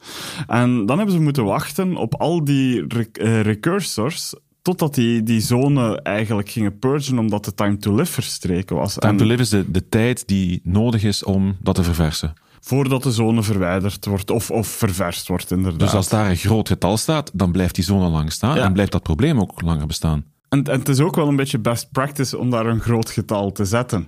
En 0.47 0.85
dan 0.85 0.97
hebben 0.97 1.15
ze 1.15 1.21
moeten 1.21 1.45
wachten 1.45 1.95
op 1.95 2.15
al 2.15 2.43
die 2.43 2.87
uh, 3.27 3.41
recursors 3.41 4.33
totdat 4.61 4.95
die, 4.95 5.23
die 5.23 5.41
zone 5.41 6.01
eigenlijk 6.01 6.49
gingen 6.49 6.79
purgen 6.79 7.19
omdat 7.19 7.45
de 7.45 7.53
time 7.53 7.77
to 7.77 7.95
live 7.95 8.11
verstreken 8.11 8.75
was. 8.75 8.93
Time 8.93 9.17
to 9.17 9.25
live 9.25 9.41
is 9.41 9.49
de, 9.49 9.71
de 9.71 9.89
tijd 9.89 10.27
die 10.27 10.61
nodig 10.63 11.03
is 11.03 11.23
om 11.23 11.57
dat 11.59 11.75
te 11.75 11.83
verversen. 11.83 12.33
Voordat 12.59 13.03
de 13.03 13.11
zone 13.11 13.43
verwijderd 13.43 14.05
wordt 14.05 14.31
of, 14.31 14.51
of 14.51 14.67
ververst 14.67 15.27
wordt, 15.27 15.51
inderdaad. 15.51 15.79
Dus 15.79 15.93
als 15.93 16.09
daar 16.09 16.29
een 16.29 16.37
groot 16.37 16.67
getal 16.67 16.97
staat, 16.97 17.31
dan 17.33 17.51
blijft 17.51 17.75
die 17.75 17.83
zone 17.83 18.07
lang 18.07 18.31
staan 18.31 18.57
en 18.57 18.73
blijft 18.73 18.91
dat 18.91 19.03
probleem 19.03 19.39
ook 19.39 19.61
langer 19.61 19.87
bestaan. 19.87 20.25
En, 20.49 20.63
en, 20.63 20.79
het 20.79 20.89
is 20.89 20.99
ook 20.99 21.15
wel 21.15 21.27
een 21.27 21.35
beetje 21.35 21.59
best 21.59 21.91
practice 21.91 22.37
om 22.37 22.49
daar 22.49 22.65
een 22.65 22.79
groot 22.79 23.09
getal 23.09 23.51
te 23.51 23.65
zetten. 23.65 24.07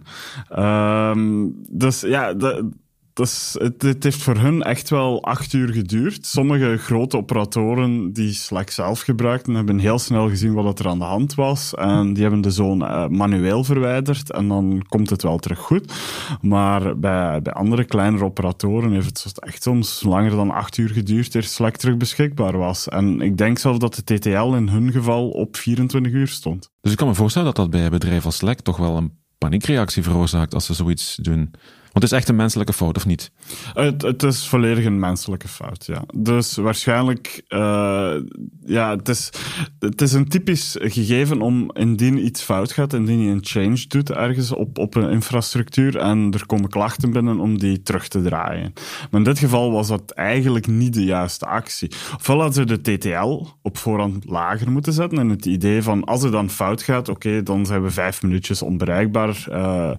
Um, 0.58 1.56
dus 1.70 2.02
ja, 2.02 2.34
de, 2.34 2.70
het, 3.14 4.04
heeft 4.04 4.24
voor 4.24 4.38
hun 4.38 4.62
echt 4.62 4.90
wel 4.90 5.24
acht 5.24 5.54
uur 5.54 5.74
geduurd. 5.74 6.26
Sommige 6.26 6.78
grote 6.78 7.18
operatoren 7.18 8.14
die 8.14 8.34
Slack 8.34 8.70
zelf 8.70 9.02
gebruikten, 9.02 9.54
hebben 9.54 9.80
heel 9.80 10.00
snel 10.00 10.30
gezien 10.30 10.54
wat 10.54 10.80
er 10.80 10.88
aan 10.88 11.00
de 11.00 11.06
hand 11.06 11.36
was. 11.36 11.76
En 11.76 12.14
die 12.14 12.22
hebben 12.22 12.42
de 12.42 12.52
zone 12.52 12.88
uh, 12.88 13.08
manueel 13.08 13.64
verwijderd 13.64 14.32
en 14.32 14.48
dan 14.48 14.86
komt 14.88 15.10
het 15.10 15.24
wel 15.24 15.38
terug 15.38 15.60
goed. 15.60 15.94
Maar 16.42 17.00
bij, 17.00 17.42
bij 17.42 17.54
andere 17.54 17.84
kleinere 17.84 18.24
operatoren 18.24 18.92
heeft 18.92 19.24
het 19.24 19.40
echt 19.40 19.64
soms 19.64 20.04
langer 20.04 20.32
dan 20.32 20.52
acht 20.52 20.78
uur 20.78 20.90
geduurd 20.90 21.36
eer 21.36 21.44
Slack 21.44 21.76
terug 21.76 21.98
beschikbaar 21.98 22.58
was. 22.58 22.88
En 22.88 23.22
ik 23.22 23.38
denk 23.38 23.60
zelfs 23.60 23.80
dat 23.80 23.96
de 23.96 24.18
TTL 24.18 24.54
in 24.54 24.68
hun 24.68 24.92
geval 24.92 25.30
op 25.30 25.56
24 25.56 26.12
uur 26.12 26.28
stond. 26.28 26.70
Dus 26.82 26.92
ik 26.92 26.98
kan 26.98 27.08
me 27.08 27.16
voorstellen 27.16 27.48
dat 27.48 27.56
dat 27.56 27.70
bij 27.70 27.90
bedrijf 27.90 28.26
als 28.26 28.36
Slack 28.36 28.60
toch 28.60 28.78
wel 28.78 28.98
een 28.98 29.14
paniekreactie 29.38 30.04
veroorzaakt 30.04 30.54
als 30.54 30.66
ze 30.66 30.74
zoiets 30.74 31.16
doen. 31.16 31.52
Het 32.00 32.12
is 32.12 32.18
echt 32.18 32.30
een 32.30 32.36
menselijke 32.36 32.74
fout, 32.74 32.98
of 32.98 33.06
niet? 33.06 33.32
Het, 33.74 34.02
het 34.02 34.24
is 34.24 34.48
volledig 34.48 34.86
een 34.86 35.00
menselijke 35.00 35.48
fout, 35.48 35.86
ja. 35.86 36.04
Dus 36.16 36.56
waarschijnlijk, 36.56 37.42
uh, 37.50 38.16
ja, 38.66 38.96
het 38.96 39.10
is, 39.10 39.30
het 39.80 40.02
is 40.02 40.14
een 40.14 40.28
typisch 40.28 40.76
gegeven 40.80 41.42
om 41.42 41.72
indien 41.74 42.26
iets 42.26 42.42
fout 42.42 42.72
gaat, 42.72 42.94
indien 42.94 43.20
je 43.20 43.32
een 43.32 43.46
change 43.46 43.86
doet 43.88 44.12
ergens 44.12 44.52
op, 44.52 44.78
op 44.78 44.96
een 44.96 45.10
infrastructuur 45.10 45.98
en 45.98 46.32
er 46.34 46.46
komen 46.46 46.70
klachten 46.70 47.12
binnen 47.12 47.40
om 47.40 47.58
die 47.58 47.82
terug 47.82 48.08
te 48.08 48.22
draaien. 48.22 48.74
Maar 49.12 49.20
in 49.20 49.24
dit 49.24 49.40
geval 49.40 49.72
was 49.72 49.88
dat 49.88 50.12
eigenlijk 50.12 50.68
niet 50.68 50.94
de 50.94 51.04
juiste 51.04 51.46
actie. 51.46 51.92
Ofwel 52.16 52.42
hadden 52.42 52.68
ze 52.68 52.82
de 52.82 52.98
TTL 52.98 53.46
op 53.62 53.78
voorhand 53.78 54.26
lager 54.26 54.72
moeten 54.72 54.94
zetten 54.94 55.20
en 55.20 55.30
het 55.30 55.46
idee 55.46 55.84
van 55.84 56.04
als 56.04 56.22
het 56.22 56.32
dan 56.32 56.50
fout 56.50 56.82
gaat, 56.82 57.10
oké, 57.10 57.44
dan 57.44 57.66
zijn 57.66 57.84
we 57.84 57.92
vijf 57.92 58.22
minuutjes 58.22 58.62
onbereikbaar. 58.62 59.46
Uh, 59.50 59.92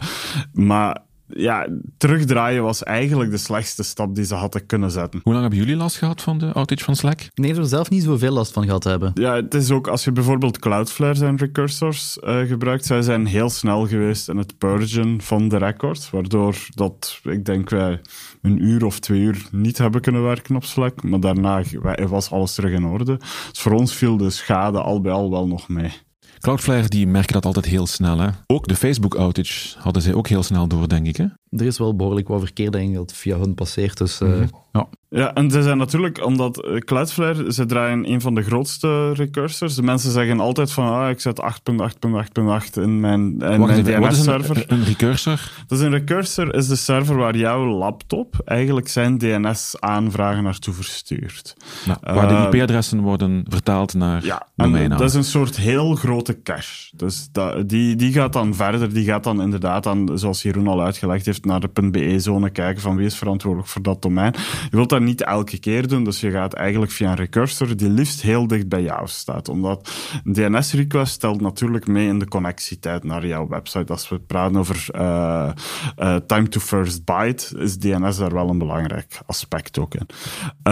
maar 0.53 1.09
ja, 1.33 1.69
terugdraaien 1.97 2.63
was 2.63 2.83
eigenlijk 2.83 3.31
de 3.31 3.37
slechtste 3.37 3.83
stap 3.83 4.15
die 4.15 4.25
ze 4.25 4.35
hadden 4.35 4.67
kunnen 4.67 4.91
zetten. 4.91 5.21
Hoe 5.23 5.33
lang 5.33 5.45
hebben 5.45 5.65
jullie 5.65 5.83
last 5.83 5.97
gehad 5.97 6.23
van 6.23 6.39
de 6.39 6.53
outage 6.53 6.85
van 6.85 6.97
Slack? 6.97 7.21
Nee, 7.35 7.55
er 7.55 7.67
zelf 7.67 7.91
niet 7.91 8.03
zoveel 8.03 8.33
last 8.33 8.53
van 8.53 8.65
gehad 8.65 8.85
hebben. 8.85 9.11
Ja, 9.15 9.35
het 9.35 9.55
is 9.55 9.71
ook 9.71 9.89
als 9.89 10.05
je 10.05 10.13
bijvoorbeeld 10.13 10.59
Cloudflare 10.59 11.15
zijn 11.15 11.37
recursors 11.37 12.19
uh, 12.25 12.41
gebruikt, 12.41 12.85
zij 12.85 13.03
zijn 13.03 13.27
heel 13.27 13.51
snel 13.51 13.87
geweest 13.87 14.29
in 14.29 14.37
het 14.37 14.59
purgen 14.59 15.21
van 15.21 15.49
de 15.49 15.57
records, 15.57 16.11
waardoor 16.11 16.57
dat, 16.75 17.21
ik 17.23 17.45
denk 17.45 17.71
wij 17.71 18.01
een 18.43 18.63
uur 18.63 18.85
of 18.85 18.99
twee 18.99 19.21
uur 19.21 19.47
niet 19.51 19.79
hebben 19.79 20.01
kunnen 20.01 20.23
werken 20.23 20.57
op 20.57 20.65
Slack, 20.65 21.03
maar 21.03 21.21
daarna 21.21 21.63
was 22.09 22.31
alles 22.31 22.55
terug 22.55 22.73
in 22.73 22.85
orde. 22.85 23.17
Dus 23.51 23.61
voor 23.61 23.73
ons 23.73 23.95
viel 23.95 24.17
de 24.17 24.31
schade 24.31 24.81
al 24.81 25.01
bij 25.01 25.13
al 25.13 25.31
wel 25.31 25.47
nog 25.47 25.69
mee. 25.69 25.93
Cloudflare 26.41 26.89
die 26.89 27.07
merken 27.07 27.33
dat 27.33 27.45
altijd 27.45 27.65
heel 27.65 27.87
snel. 27.87 28.19
Hè? 28.19 28.29
Ook 28.47 28.69
de 28.69 28.77
Facebook-outage 28.77 29.79
hadden 29.79 30.03
zij 30.03 30.15
ook 30.15 30.29
heel 30.29 30.43
snel 30.43 30.67
door, 30.67 30.89
denk 30.89 31.07
ik. 31.07 31.17
Hè? 31.17 31.25
Er 31.51 31.67
is 31.67 31.79
wel 31.79 31.97
behoorlijk 31.97 32.29
wat 32.29 32.41
verkeer 32.41 32.71
denk 32.71 32.89
ik, 32.89 32.95
dat 32.95 33.13
via 33.13 33.39
hun 33.39 33.55
passeert. 33.55 33.99
Dus, 33.99 34.21
uh, 34.21 34.43
ja. 34.73 34.89
Ja, 35.13 35.35
en 35.35 35.51
ze 35.51 35.63
zijn 35.63 35.79
natuurlijk, 35.79 36.25
omdat 36.25 36.65
eh, 36.65 36.77
Cloudflare, 36.77 37.53
ze 37.53 37.67
draaien 37.67 38.11
een 38.11 38.21
van 38.21 38.35
de 38.35 38.43
grootste 38.43 39.13
recursors. 39.13 39.75
De 39.75 39.83
mensen 39.83 40.11
zeggen 40.11 40.41
altijd 40.41 40.73
van, 40.73 40.89
ah, 40.89 41.11
ik 41.11 41.21
zet 41.21 41.41
8.8.8.8 41.41 42.83
in 42.83 43.01
mijn, 43.01 43.39
in 43.39 43.61
mijn 43.67 43.85
DNS-server. 43.85 44.57
Een, 44.57 44.65
een, 44.67 44.85
recursor? 44.85 45.51
Dus 45.67 45.81
een 45.81 45.91
recursor 45.91 46.55
is 46.55 46.69
de 46.69 46.77
server 46.77 47.17
waar 47.17 47.37
jouw 47.37 47.67
laptop 47.67 48.41
eigenlijk 48.45 48.89
zijn 48.89 49.19
DNS-aanvragen 49.19 50.43
naartoe 50.43 50.75
verstuurt. 50.75 51.57
Nou, 51.87 51.99
waar 52.03 52.29
de 52.29 52.35
eh, 52.35 52.49
IP-adressen 52.53 53.01
worden 53.01 53.45
vertaald 53.49 53.95
naar 53.95 54.25
ja, 54.25 54.47
domeinnaam. 54.57 54.99
Dat 54.99 55.09
is 55.09 55.15
een 55.15 55.25
soort 55.25 55.57
heel 55.57 55.95
grote 55.95 56.43
cache. 56.43 56.91
Dus 56.97 57.29
dat, 57.33 57.69
die, 57.69 57.97
die 57.97 58.13
gaat 58.13 58.33
dan 58.33 58.55
verder, 58.55 58.93
die 58.93 59.05
gaat 59.05 59.25
dan 59.25 59.43
inderdaad 59.43 59.87
aan, 59.87 60.19
zoals 60.19 60.43
Jeroen 60.43 60.69
al 60.69 60.83
uitgelegd 60.83 61.27
heeft, 61.27 61.45
naar 61.45 61.61
de 61.61 61.91
.be-zone 61.91 62.51
kijken 62.51 62.83
van 62.83 62.97
wie 62.97 63.07
is 63.07 63.17
verantwoordelijk 63.17 63.69
voor 63.69 63.83
dat 63.83 64.03
domein. 64.03 64.35
Je 64.71 64.77
wilt 64.77 64.89
niet 65.01 65.23
elke 65.23 65.59
keer 65.59 65.89
doen, 65.89 66.05
dus 66.05 66.21
je 66.21 66.31
gaat 66.31 66.53
eigenlijk 66.53 66.93
via 66.93 67.11
een 67.11 67.17
recursor 67.17 67.77
die 67.77 67.91
liefst 67.91 68.23
heel 68.23 68.47
dicht 68.47 68.69
bij 68.69 68.83
jou 68.83 69.09
staat. 69.09 69.49
Omdat 69.49 69.93
een 70.25 70.33
DNS-request 70.33 71.13
stelt 71.13 71.41
natuurlijk 71.41 71.87
mee 71.87 72.09
in 72.09 72.19
de 72.19 72.29
connectietijd 72.29 73.05
naar 73.05 73.27
jouw 73.27 73.49
website. 73.49 73.93
Als 73.93 74.09
we 74.09 74.19
praten 74.19 74.57
over 74.57 74.87
uh, 74.95 75.51
uh, 75.99 76.17
time 76.17 76.49
to 76.49 76.61
first 76.61 77.05
byte, 77.05 77.59
is 77.59 77.79
DNS 77.79 78.17
daar 78.17 78.35
wel 78.35 78.49
een 78.49 78.59
belangrijk 78.59 79.21
aspect 79.27 79.79
ook 79.79 79.95
in. 79.95 80.07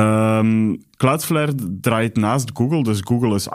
Um, 0.01 0.87
Cloudflare 0.99 1.53
draait 1.81 2.17
naast 2.17 2.51
Google, 2.55 2.83
dus 2.83 3.01
Google 3.05 3.35
is 3.35 3.49
8.8.8.8. 3.49 3.55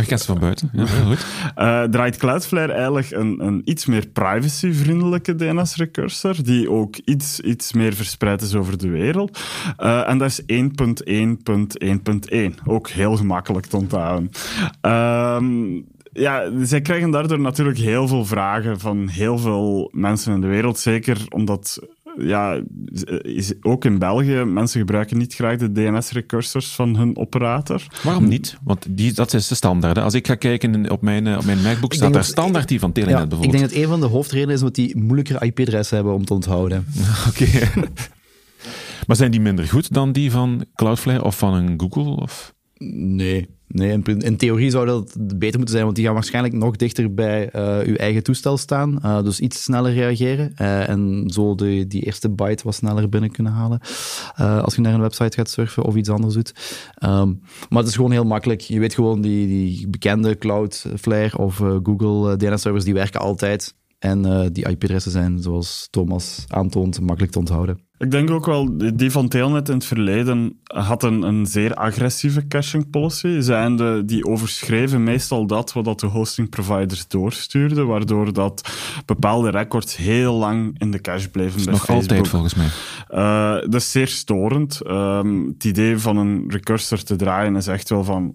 Ik 0.00 0.18
van 0.18 0.38
buiten, 0.38 0.70
ja, 0.72 0.86
goed. 0.86 1.26
Uh, 1.58 1.82
draait 1.82 2.16
Cloudflare 2.16 2.72
eigenlijk 2.72 3.10
een, 3.10 3.46
een 3.46 3.62
iets 3.64 3.86
meer 3.86 4.06
privacy-vriendelijke 4.06 5.34
DNS-recursor, 5.34 6.42
die 6.42 6.70
ook 6.70 6.96
iets, 6.96 7.40
iets 7.40 7.72
meer 7.72 7.94
verspreid 7.94 8.42
is 8.42 8.54
over 8.54 8.78
de 8.78 8.88
wereld. 8.88 9.40
Uh, 9.78 10.08
en 10.08 10.18
dat 10.18 10.28
is 10.28 10.42
1.1.1.1. 10.42 10.48
Ook 12.64 12.88
heel 12.88 13.16
gemakkelijk 13.16 13.66
te 13.66 13.76
onthouden. 13.76 14.30
Um, 14.80 15.86
ja, 16.12 16.50
zij 16.62 16.80
krijgen 16.80 17.10
daardoor 17.10 17.40
natuurlijk 17.40 17.78
heel 17.78 18.08
veel 18.08 18.24
vragen 18.24 18.80
van 18.80 19.08
heel 19.08 19.38
veel 19.38 19.90
mensen 19.92 20.34
in 20.34 20.40
de 20.40 20.46
wereld. 20.46 20.78
Zeker 20.78 21.26
omdat 21.28 21.78
ja, 22.18 22.60
is 23.22 23.52
ook 23.62 23.84
in 23.84 23.98
België, 23.98 24.44
mensen 24.44 24.80
gebruiken 24.80 25.18
niet 25.18 25.34
graag 25.34 25.56
de 25.56 25.72
DNS-recursors 25.72 26.74
van 26.74 26.96
hun 26.96 27.16
operator. 27.16 27.82
Waarom 28.02 28.28
niet? 28.28 28.56
Want 28.62 28.86
die, 28.88 29.12
dat 29.12 29.34
is 29.34 29.48
de 29.48 29.54
standaard. 29.54 29.98
Als 29.98 30.14
ik 30.14 30.26
ga 30.26 30.34
kijken 30.34 30.90
op 30.90 31.02
mijn, 31.02 31.36
op 31.36 31.44
mijn 31.44 31.62
MacBook, 31.62 31.92
staat 31.92 32.12
daar 32.12 32.24
standaard 32.24 32.68
die 32.68 32.78
van 32.78 32.92
Telenet 32.92 33.18
ja, 33.18 33.26
bijvoorbeeld. 33.26 33.54
Ik 33.54 33.58
denk 33.60 33.72
dat 33.72 33.82
een 33.82 33.88
van 33.88 34.00
de 34.00 34.06
hoofdredenen 34.06 34.54
is 34.54 34.60
dat 34.60 34.74
die 34.74 34.96
moeilijker 34.96 35.42
IP-adressen 35.42 35.96
hebben 35.96 36.14
om 36.14 36.24
te 36.24 36.34
onthouden. 36.34 36.86
Oké. 37.28 37.68
maar 39.06 39.16
zijn 39.16 39.30
die 39.30 39.40
minder 39.40 39.68
goed 39.68 39.92
dan 39.92 40.12
die 40.12 40.30
van 40.30 40.64
Cloudflare 40.74 41.24
of 41.24 41.38
van 41.38 41.54
een 41.54 41.74
Google? 41.80 42.22
Of? 42.22 42.54
Nee. 42.78 43.57
Nee, 43.68 44.02
in, 44.04 44.36
theorie 44.36 44.70
zou 44.70 44.86
dat 44.86 45.16
beter 45.18 45.56
moeten 45.56 45.68
zijn, 45.68 45.84
want 45.84 45.96
die 45.96 46.04
gaan 46.04 46.14
waarschijnlijk 46.14 46.54
nog 46.54 46.76
dichter 46.76 47.14
bij 47.14 47.50
uh, 47.54 47.78
uw 47.86 47.94
eigen 47.94 48.22
toestel 48.22 48.56
staan. 48.56 48.98
Uh, 49.04 49.22
dus 49.22 49.40
iets 49.40 49.62
sneller 49.62 49.92
reageren. 49.92 50.52
Uh, 50.60 50.88
en 50.88 51.24
zo 51.26 51.54
de, 51.54 51.86
die 51.86 52.02
eerste 52.02 52.30
byte 52.30 52.64
wat 52.64 52.74
sneller 52.74 53.08
binnen 53.08 53.30
kunnen 53.30 53.52
halen. 53.52 53.80
als 54.36 54.74
je 54.74 54.80
naar 54.80 54.94
een 54.94 55.00
website 55.00 55.36
gaat 55.36 55.50
surfen 55.50 55.82
of 55.82 55.94
iets 55.94 56.08
anders 56.08 56.34
doet. 56.34 56.52
Um, 57.04 57.40
maar 57.68 57.78
het 57.78 57.88
is 57.88 57.96
gewoon 57.96 58.10
heel 58.12 58.24
makkelijk. 58.24 58.60
Je 58.60 58.80
weet 58.80 58.94
gewoon, 58.94 59.20
die, 59.20 59.46
die 59.46 59.88
bekende 59.88 60.38
Cloudflare 60.38 61.38
of 61.38 61.56
Google 61.56 62.36
DNS-servers, 62.36 62.84
die 62.84 62.94
werken 62.94 63.20
altijd. 63.20 63.74
En 63.98 64.50
die 64.52 64.68
IP-adressen 64.68 65.12
zijn, 65.12 65.42
zoals 65.42 65.88
Thomas 65.90 66.44
aantoont, 66.48 67.00
makkelijk 67.00 67.32
te 67.32 67.38
onthouden. 67.38 67.87
Ik 67.98 68.10
denk 68.10 68.30
ook 68.30 68.46
wel, 68.46 68.78
die 68.94 69.10
van 69.10 69.28
Telnet 69.28 69.68
in 69.68 69.74
het 69.74 69.84
verleden 69.84 70.58
had 70.64 71.02
een, 71.02 71.22
een 71.22 71.46
zeer 71.46 71.74
agressieve 71.74 72.46
caching 72.46 72.90
policy. 72.90 73.40
Zijnde, 73.40 74.04
die 74.04 74.26
overschreven 74.26 75.02
meestal 75.02 75.46
dat 75.46 75.72
wat 75.72 76.00
de 76.00 76.06
hosting 76.06 76.48
providers 76.48 77.08
doorstuurden, 77.08 77.86
waardoor 77.86 78.32
dat 78.32 78.70
bepaalde 79.06 79.50
records 79.50 79.96
heel 79.96 80.34
lang 80.34 80.80
in 80.80 80.90
de 80.90 81.00
cache 81.00 81.28
bleven 81.28 81.64
bij 81.64 81.72
nog 81.72 81.84
Facebook. 81.84 82.10
altijd 82.10 82.28
volgens 82.28 82.54
mij. 82.54 82.66
Uh, 83.10 83.52
dat 83.52 83.74
is 83.74 83.90
zeer 83.90 84.08
storend. 84.08 84.80
Um, 84.86 85.46
het 85.46 85.64
idee 85.64 85.98
van 85.98 86.16
een 86.16 86.44
recursor 86.48 87.02
te 87.02 87.16
draaien 87.16 87.56
is 87.56 87.66
echt 87.66 87.88
wel 87.88 88.04
van, 88.04 88.34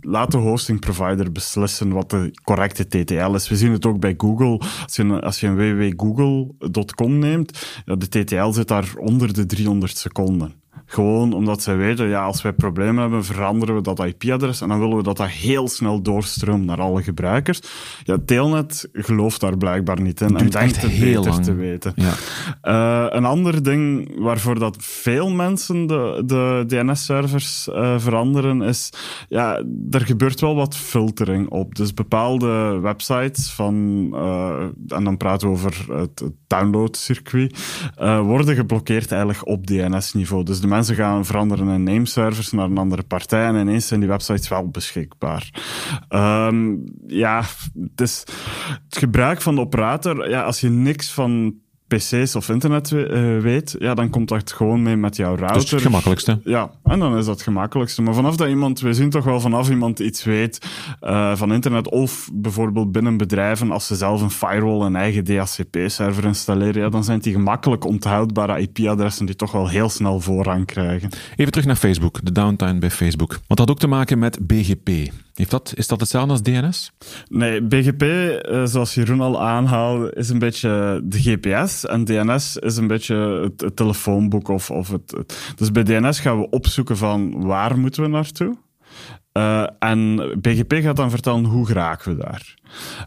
laat 0.00 0.30
de 0.30 0.38
hosting 0.38 0.80
provider 0.80 1.32
beslissen 1.32 1.92
wat 1.92 2.10
de 2.10 2.30
correcte 2.44 2.86
TTL 2.86 3.34
is. 3.34 3.48
We 3.48 3.56
zien 3.56 3.72
het 3.72 3.86
ook 3.86 4.00
bij 4.00 4.14
Google. 4.16 4.60
Als 4.82 4.96
je, 4.96 5.20
als 5.20 5.40
je 5.40 5.46
een 5.46 5.56
www.google.com 5.56 7.18
neemt, 7.18 7.66
de 7.84 8.08
TTL 8.24 8.50
zit 8.50 8.68
daar 8.68 8.85
onder 8.98 9.34
de 9.34 9.46
300 9.46 9.96
seconden. 9.96 10.54
Gewoon 10.84 11.32
omdat 11.32 11.62
zij 11.62 11.76
weten, 11.76 12.08
ja, 12.08 12.24
als 12.24 12.42
wij 12.42 12.52
problemen 12.52 13.00
hebben, 13.00 13.24
veranderen 13.24 13.74
we 13.74 13.80
dat 13.80 14.04
IP-adres 14.04 14.60
en 14.60 14.68
dan 14.68 14.78
willen 14.78 14.96
we 14.96 15.02
dat 15.02 15.16
dat 15.16 15.28
heel 15.28 15.68
snel 15.68 16.02
doorstroomt 16.02 16.64
naar 16.64 16.80
alle 16.80 17.02
gebruikers. 17.02 17.60
Ja, 18.04 18.16
Telnet 18.24 18.88
gelooft 18.92 19.40
daar 19.40 19.56
blijkbaar 19.56 20.00
niet 20.00 20.20
in 20.20 20.36
en 20.36 20.50
denkt 20.50 20.82
het 20.82 20.90
heel 20.90 21.22
beter 21.22 21.32
lang. 21.32 21.44
te 21.44 21.54
weten. 21.54 21.92
Ja. 21.94 22.12
Uh, 22.62 23.06
een 23.16 23.24
ander 23.24 23.62
ding 23.62 24.12
waarvoor 24.18 24.58
dat 24.58 24.76
veel 24.80 25.30
mensen 25.30 25.86
de, 25.86 26.22
de 26.26 26.64
DNS-servers 26.66 27.68
uh, 27.68 27.98
veranderen 27.98 28.62
is, 28.62 28.90
ja, 29.28 29.64
er 29.90 30.06
gebeurt 30.06 30.40
wel 30.40 30.54
wat 30.54 30.76
filtering 30.76 31.48
op. 31.48 31.74
Dus 31.74 31.94
bepaalde 31.94 32.78
websites 32.82 33.50
van, 33.50 33.74
uh, 34.14 34.62
en 34.88 35.04
dan 35.04 35.16
praten 35.16 35.48
we 35.48 35.54
over 35.54 35.86
het, 35.92 36.18
het 36.18 36.34
downloadcircuit, 36.46 37.82
worden 38.22 38.54
geblokkeerd 38.54 39.12
eigenlijk 39.12 39.46
op 39.46 39.66
DNS-niveau. 39.66 40.42
Dus 40.42 40.60
mensen 40.66 40.94
gaan 40.94 41.24
veranderen 41.24 41.66
hun 41.66 41.82
nameservers 41.82 42.52
naar 42.52 42.64
een 42.64 42.78
andere 42.78 43.02
partij 43.02 43.46
en 43.46 43.56
ineens 43.56 43.86
zijn 43.86 44.00
die 44.00 44.08
websites 44.08 44.48
wel 44.48 44.68
beschikbaar. 44.68 45.50
Um, 46.08 46.84
ja, 47.06 47.42
dus 47.74 48.24
het 48.84 48.98
gebruik 48.98 49.42
van 49.42 49.54
de 49.54 49.60
operator, 49.60 50.28
ja, 50.28 50.42
als 50.42 50.60
je 50.60 50.68
niks 50.68 51.12
van 51.12 51.54
PC's 51.86 52.34
of 52.34 52.48
internet 52.48 52.90
uh, 52.90 53.40
weet, 53.40 53.76
ja, 53.78 53.94
dan 53.94 54.10
komt 54.10 54.28
dat 54.28 54.52
gewoon 54.52 54.82
mee 54.82 54.96
met 54.96 55.16
jouw 55.16 55.36
router. 55.36 55.54
Dat 55.54 55.64
is 55.64 55.70
het 55.70 55.80
gemakkelijkste. 55.80 56.40
Ja, 56.44 56.70
en 56.84 56.98
dan 56.98 57.18
is 57.18 57.24
dat 57.24 57.34
het 57.34 57.42
gemakkelijkste. 57.42 58.02
Maar 58.02 58.14
vanaf 58.14 58.36
dat 58.36 58.48
iemand, 58.48 58.80
we 58.80 58.92
zien 58.92 59.10
toch 59.10 59.24
wel 59.24 59.40
vanaf 59.40 59.70
iemand 59.70 59.98
iets 59.98 60.24
weet 60.24 60.66
uh, 61.02 61.36
van 61.36 61.52
internet, 61.52 61.90
of 61.90 62.30
bijvoorbeeld 62.32 62.92
binnen 62.92 63.16
bedrijven, 63.16 63.70
als 63.70 63.86
ze 63.86 63.94
zelf 63.94 64.22
een 64.22 64.30
firewall, 64.30 64.86
een 64.86 64.96
eigen 64.96 65.24
DHCP-server 65.24 66.24
installeren, 66.24 66.82
ja, 66.82 66.88
dan 66.88 67.04
zijn 67.04 67.18
die 67.18 67.32
gemakkelijk 67.32 67.84
onthoudbare 67.84 68.60
IP-adressen 68.60 69.26
die 69.26 69.36
toch 69.36 69.52
wel 69.52 69.68
heel 69.68 69.88
snel 69.88 70.20
voorrang 70.20 70.66
krijgen. 70.66 71.10
Even 71.36 71.52
terug 71.52 71.66
naar 71.66 71.76
Facebook, 71.76 72.18
de 72.22 72.32
downtime 72.32 72.78
bij 72.78 72.90
Facebook. 72.90 73.30
Want 73.30 73.46
dat 73.46 73.58
had 73.58 73.70
ook 73.70 73.78
te 73.78 73.86
maken 73.86 74.18
met 74.18 74.46
BGP. 74.46 74.90
Heeft 75.36 75.50
dat, 75.50 75.72
is 75.76 75.86
dat 75.86 76.00
hetzelfde 76.00 76.30
als 76.30 76.42
DNS? 76.42 76.92
Nee, 77.28 77.62
BGP, 77.62 78.02
eh, 78.02 78.64
zoals 78.64 78.94
Jeroen 78.94 79.20
al 79.20 79.42
aanhaalde, 79.42 80.12
is 80.14 80.28
een 80.28 80.38
beetje 80.38 81.00
de 81.04 81.20
GPS. 81.20 81.86
En 81.86 82.04
DNS 82.04 82.56
is 82.56 82.76
een 82.76 82.86
beetje 82.86 83.16
het, 83.58 83.76
telefoonboek. 83.76 84.48
Of, 84.48 84.70
of 84.70 84.88
het, 84.88 85.14
dus 85.56 85.72
bij 85.72 85.82
DNS 85.82 86.20
gaan 86.20 86.40
we 86.40 86.50
opzoeken 86.50 86.96
van 86.96 87.44
waar 87.46 87.78
moeten 87.78 88.02
we 88.02 88.08
naartoe. 88.08 88.56
Uh, 89.36 89.66
en 89.78 90.16
BGP 90.40 90.72
gaat 90.72 90.96
dan 90.96 91.10
vertellen 91.10 91.44
hoe 91.44 91.66
geraken 91.66 92.16
we 92.16 92.22
daar. 92.22 92.54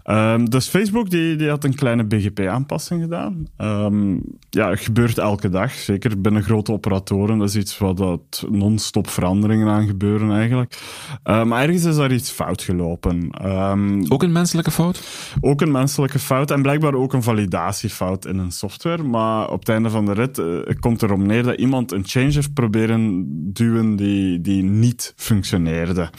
Um, 0.06 0.50
dus 0.50 0.68
Facebook 0.68 1.10
die, 1.10 1.36
die 1.36 1.50
had 1.50 1.64
een 1.64 1.76
kleine 1.76 2.04
BGP-aanpassing 2.04 3.02
gedaan. 3.02 3.48
Um, 3.58 4.22
ja, 4.50 4.70
het 4.70 4.80
gebeurt 4.80 5.18
elke 5.18 5.50
dag, 5.50 5.72
zeker 5.72 6.22
binnen 6.22 6.44
grote 6.44 6.72
operatoren. 6.72 7.38
Dat 7.38 7.50
is 7.50 7.56
iets 7.56 7.78
wat 7.78 7.98
dat 7.98 8.46
non-stop 8.50 9.10
veranderingen 9.10 9.68
aan 9.68 9.88
gebeuren 9.88 10.32
eigenlijk. 10.32 10.80
Uh, 11.26 11.44
maar 11.44 11.62
ergens 11.62 11.84
is 11.84 11.96
daar 11.96 12.12
iets 12.12 12.32
fout 12.32 12.62
gelopen. 12.62 13.30
Um, 13.46 14.06
ook 14.08 14.24
een 14.24 14.32
menselijke 14.32 14.72
fout? 14.72 15.02
Ook 15.42 15.62
een 15.62 15.72
menselijke 15.72 16.20
fout 16.20 16.52
en 16.52 16.62
blijkbaar 16.62 16.94
ook 16.94 17.14
een 17.14 17.24
validatiefout 17.24 18.26
in 18.26 18.38
een 18.38 18.52
software. 18.52 19.04
Maar 19.04 19.50
op 19.50 19.60
het 19.60 19.70
einde 19.70 19.90
van 19.90 20.06
de 20.06 20.14
rit 20.14 20.38
uh, 20.38 20.60
komt 20.80 21.02
erom 21.02 21.26
neer 21.26 21.44
dat 21.44 21.60
iemand 21.60 21.92
een 21.92 22.06
change 22.06 22.32
heeft 22.32 22.54
proberen 22.54 23.26
duwen 23.54 23.96
die, 23.96 24.42
die 24.42 24.64
niet 24.64 25.14
functioneerde. 25.16 26.10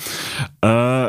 Uh, 0.60 1.08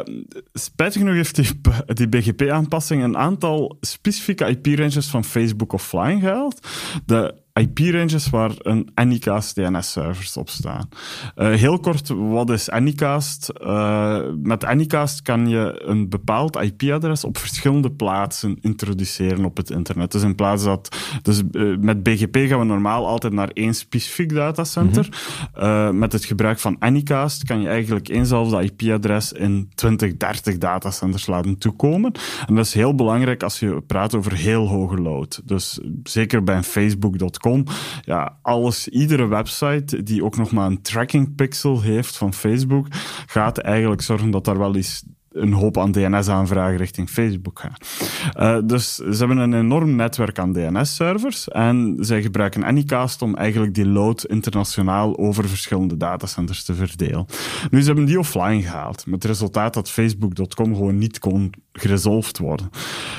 spijtig 0.53 1.01
genoeg 1.01 1.15
heeft 1.15 1.35
die, 1.35 1.61
die 1.85 2.07
BGP 2.07 2.37
BGP-aanpassing 2.37 3.03
een 3.03 3.17
aantal 3.17 3.77
specifieke 3.81 4.45
IP-ranges 4.45 5.07
van 5.07 5.23
Facebook 5.23 5.73
offline 5.73 6.19
gehaald. 6.19 6.67
De 7.05 7.35
IP-ranges 7.53 8.29
waar 8.29 8.51
een 8.57 8.89
Anycast 8.93 9.55
DNS-servers 9.55 10.37
op 10.37 10.49
staan. 10.49 10.89
Uh, 11.35 11.53
heel 11.53 11.79
kort, 11.79 12.07
wat 12.07 12.49
is 12.49 12.69
Anycast? 12.69 13.51
Uh, 13.61 14.19
met 14.43 14.63
Anycast 14.63 15.21
kan 15.21 15.49
je 15.49 15.81
een 15.85 16.09
bepaald 16.09 16.61
IP-adres 16.61 17.23
op 17.23 17.37
verschillende 17.37 17.91
plaatsen 17.91 18.57
introduceren 18.61 19.45
op 19.45 19.57
het 19.57 19.69
internet. 19.69 20.11
Dus 20.11 20.21
in 20.21 20.35
plaats 20.35 20.63
dat... 20.63 20.97
Dus 21.21 21.41
uh, 21.51 21.77
met 21.77 22.03
BGP 22.03 22.35
gaan 22.35 22.59
we 22.59 22.65
normaal 22.65 23.07
altijd 23.07 23.33
naar 23.33 23.49
één 23.53 23.73
specifiek 23.73 24.33
datacenter. 24.33 25.07
Mm 25.07 25.63
-hmm. 25.63 25.99
met 25.99 26.11
het 26.11 26.25
gebruik 26.25 26.59
van 26.59 26.75
Anycast 26.79 27.43
kan 27.43 27.61
je 27.61 27.67
eigenlijk 27.67 28.09
éénzelfde 28.09 28.63
IP-adres 28.63 29.31
in 29.31 29.69
20, 29.75 30.17
30 30.17 30.57
datacenters 30.57 31.27
laten 31.27 31.57
toekomen. 31.57 32.11
En 32.47 32.55
dat 32.55 32.65
is 32.65 32.73
heel 32.73 32.95
belangrijk 32.95 33.43
als 33.43 33.59
je 33.59 33.81
praat 33.87 34.15
over 34.15 34.33
heel 34.33 34.67
hoge 34.67 35.01
load. 35.01 35.41
Dus 35.45 35.79
zeker 36.03 36.43
bij 36.43 36.55
een 36.55 36.63
Ja, 38.01 38.37
alles, 38.41 38.87
iedere 38.87 39.27
website 39.27 40.03
die 40.03 40.23
ook 40.23 40.37
nog 40.37 40.51
maar 40.51 40.65
een 40.65 40.81
tracking 40.81 41.35
pixel 41.35 41.81
heeft 41.81 42.17
van 42.17 42.33
Facebook, 42.33 42.87
gaat 43.25 43.57
eigenlijk 43.57 44.01
zorgen 44.01 44.31
dat 44.31 44.45
daar 44.45 44.57
wel 44.57 44.75
eens 44.75 45.03
een 45.31 45.53
hoop 45.53 45.77
aan 45.77 45.91
DNS-aanvragen 45.91 46.77
richting 46.77 47.09
Facebook 47.09 47.59
gaan. 47.59 47.75
Uh, 48.39 48.67
dus 48.67 48.95
ze 48.95 49.17
hebben 49.17 49.37
een 49.37 49.53
enorm 49.53 49.95
netwerk 49.95 50.39
aan 50.39 50.53
DNS-servers 50.53 51.47
en 51.47 51.97
zij 51.99 52.21
gebruiken 52.21 52.63
Anycast 52.63 53.21
om 53.21 53.35
eigenlijk 53.35 53.73
die 53.73 53.87
load 53.87 54.25
internationaal 54.25 55.17
over 55.17 55.49
verschillende 55.49 55.97
datacenters 55.97 56.63
te 56.63 56.73
verdelen. 56.73 57.25
Nu, 57.69 57.79
ze 57.79 57.85
hebben 57.85 58.05
die 58.05 58.19
offline 58.19 58.61
gehaald, 58.61 59.05
met 59.05 59.23
het 59.23 59.31
resultaat 59.31 59.73
dat 59.73 59.89
Facebook.com 59.89 60.75
gewoon 60.75 60.97
niet 60.97 61.19
kon 61.19 61.53
geresolved 61.73 62.37
worden. 62.37 62.69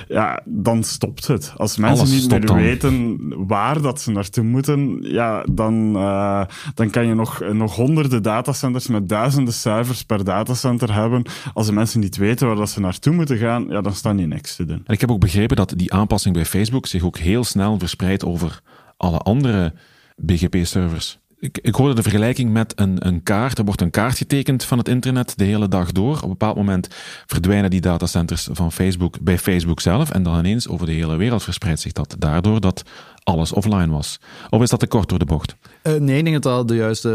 Ja, 0.08 0.40
dan 0.44 0.84
stopt 0.84 1.26
het. 1.26 1.52
Als 1.56 1.76
mensen 1.76 2.10
niet 2.10 2.30
meer 2.30 2.54
weten 2.54 3.18
waar 3.46 3.80
dat 3.80 4.00
ze 4.00 4.10
naartoe 4.10 4.44
moeten, 4.44 4.98
ja, 5.02 5.44
dan, 5.52 5.96
uh, 5.96 6.44
dan 6.74 6.90
kan 6.90 7.06
je 7.06 7.14
nog, 7.14 7.40
nog 7.52 7.76
honderden 7.76 8.22
datacenters 8.22 8.86
met 8.86 9.08
duizenden 9.08 9.54
servers 9.54 10.02
per 10.02 10.24
datacenter 10.24 10.94
hebben. 10.94 11.22
Als 11.54 11.66
de 11.66 11.72
mensen 11.72 12.00
niet 12.00 12.16
weten 12.16 12.46
waar 12.46 12.56
dat 12.56 12.70
ze 12.70 12.80
naartoe 12.80 13.12
moeten 13.12 13.36
gaan, 13.36 13.66
ja, 13.68 13.80
dan 13.80 13.94
staan 13.94 14.16
die 14.16 14.26
niks 14.26 14.56
te 14.56 14.64
doen. 14.64 14.82
En 14.86 14.94
ik 14.94 15.00
heb 15.00 15.10
ook 15.10 15.20
begrepen 15.20 15.56
dat 15.56 15.72
die 15.76 15.92
aanpassing 15.92 16.34
bij 16.34 16.46
Facebook 16.46 16.86
zich 16.86 17.02
ook 17.02 17.18
heel 17.18 17.44
snel 17.44 17.78
verspreidt 17.78 18.24
over 18.24 18.60
alle 18.96 19.18
andere 19.18 19.74
BGP-servers. 20.16 21.21
Ik, 21.42 21.58
ik 21.62 21.74
hoorde 21.74 21.94
de 21.94 22.02
vergelijking 22.02 22.52
met 22.52 22.72
een, 22.76 23.06
een 23.06 23.22
kaart. 23.22 23.58
Er 23.58 23.64
wordt 23.64 23.80
een 23.80 23.90
kaart 23.90 24.16
getekend 24.16 24.64
van 24.64 24.78
het 24.78 24.88
internet 24.88 25.38
de 25.38 25.44
hele 25.44 25.68
dag 25.68 25.92
door. 25.92 26.16
Op 26.16 26.22
een 26.22 26.28
bepaald 26.28 26.56
moment 26.56 26.88
verdwijnen 27.26 27.70
die 27.70 27.80
datacenters 27.80 28.48
van 28.52 28.72
Facebook 28.72 29.20
bij 29.20 29.38
Facebook 29.38 29.80
zelf. 29.80 30.10
En 30.10 30.22
dan 30.22 30.38
ineens 30.38 30.68
over 30.68 30.86
de 30.86 30.92
hele 30.92 31.16
wereld 31.16 31.42
verspreidt 31.42 31.80
zich 31.80 31.92
dat. 31.92 32.16
Daardoor 32.18 32.60
dat 32.60 32.82
alles 33.24 33.52
offline 33.52 33.90
was. 33.90 34.20
Of 34.50 34.62
is 34.62 34.70
dat 34.70 34.80
te 34.80 34.86
kort 34.86 35.08
door 35.08 35.18
de 35.18 35.24
bocht? 35.24 35.56
Uh, 35.82 35.94
nee, 35.94 36.18
ik 36.18 36.24
denk 36.24 36.42
dat 36.42 36.56
dat 36.56 36.68
de 36.68 36.74
juiste, 36.74 37.08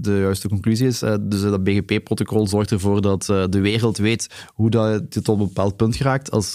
de 0.00 0.18
juiste 0.18 0.48
conclusie 0.48 0.86
is. 0.86 1.02
Uh, 1.02 1.14
dus 1.20 1.40
dat 1.40 1.64
BGP-protocol 1.64 2.46
zorgt 2.46 2.70
ervoor 2.70 3.02
dat 3.02 3.24
de 3.24 3.60
wereld 3.60 3.98
weet 3.98 4.28
hoe 4.54 4.70
dat 4.70 5.10
tot 5.10 5.28
een 5.28 5.38
bepaald 5.38 5.76
punt 5.76 5.96
geraakt. 5.96 6.30
Als 6.30 6.54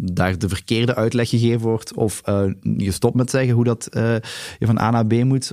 daar 0.00 0.38
de 0.38 0.48
verkeerde 0.48 0.94
uitleg 0.94 1.28
gegeven 1.28 1.60
wordt 1.60 1.94
of 1.94 2.22
je 2.76 2.90
stopt 2.90 3.14
met 3.14 3.30
zeggen 3.30 3.54
hoe 3.54 3.64
dat 3.64 3.88
je 4.58 4.66
van 4.66 4.80
A 4.80 4.90
naar 4.90 5.06
B 5.06 5.24
moet 5.24 5.50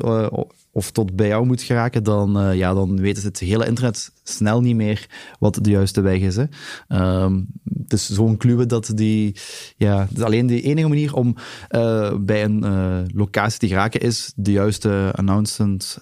of 0.78 0.92
tot 0.92 1.16
bij 1.16 1.28
jou 1.28 1.46
moet 1.46 1.62
geraken, 1.62 2.04
dan, 2.04 2.42
uh, 2.42 2.56
ja, 2.56 2.74
dan 2.74 3.00
weet 3.02 3.24
het 3.24 3.40
hele 3.40 3.66
internet 3.66 4.12
snel 4.24 4.62
niet 4.62 4.76
meer 4.76 5.08
wat 5.40 5.60
de 5.62 5.70
juiste 5.70 6.02
weg 6.02 6.20
is. 6.20 6.36
Hè. 6.36 6.46
Um, 7.24 7.48
het 7.84 7.94
is 7.94 8.10
zo'n 8.10 8.38
kluwe 8.38 8.66
dat 8.66 8.92
die... 8.96 9.36
Ja, 9.78 10.00
het 10.00 10.18
is 10.18 10.24
alleen 10.24 10.48
de 10.48 10.62
enige 10.62 10.88
manier 10.88 11.13
om 11.13 11.36
uh, 11.72 12.13
bij 12.20 12.44
een 12.44 12.63
uh, 12.66 12.98
locatie 13.13 13.60
te 13.60 13.68
geraken 13.68 14.02
is 14.02 14.32
de 14.36 14.52
juiste 14.52 15.12
announcement 15.16 15.98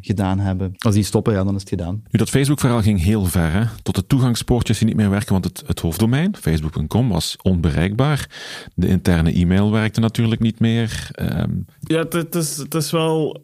gedaan 0.00 0.38
hebben. 0.38 0.74
Als 0.78 0.94
die 0.94 1.04
stoppen, 1.04 1.32
ja, 1.32 1.44
dan 1.44 1.54
is 1.54 1.60
het 1.60 1.68
gedaan. 1.68 2.02
Nu, 2.10 2.18
dat 2.18 2.30
Facebook-verhaal 2.30 2.82
ging 2.82 3.02
heel 3.02 3.24
ver. 3.24 3.52
Hè? 3.52 3.64
Tot 3.82 3.94
de 3.94 4.06
toegangspoortjes 4.06 4.78
die 4.78 4.86
niet 4.86 4.96
meer 4.96 5.10
werken, 5.10 5.32
want 5.32 5.44
het, 5.44 5.62
het 5.66 5.80
hoofddomein, 5.80 6.36
facebook.com, 6.40 7.08
was 7.08 7.36
onbereikbaar. 7.42 8.28
De 8.74 8.86
interne 8.86 9.32
e-mail 9.32 9.72
werkte 9.72 10.00
natuurlijk 10.00 10.40
niet 10.40 10.60
meer. 10.60 11.10
Um... 11.20 11.66
Ja, 11.80 12.04
het 12.08 12.34
is, 12.34 12.56
het 12.56 12.74
is 12.74 12.90
wel 12.90 13.40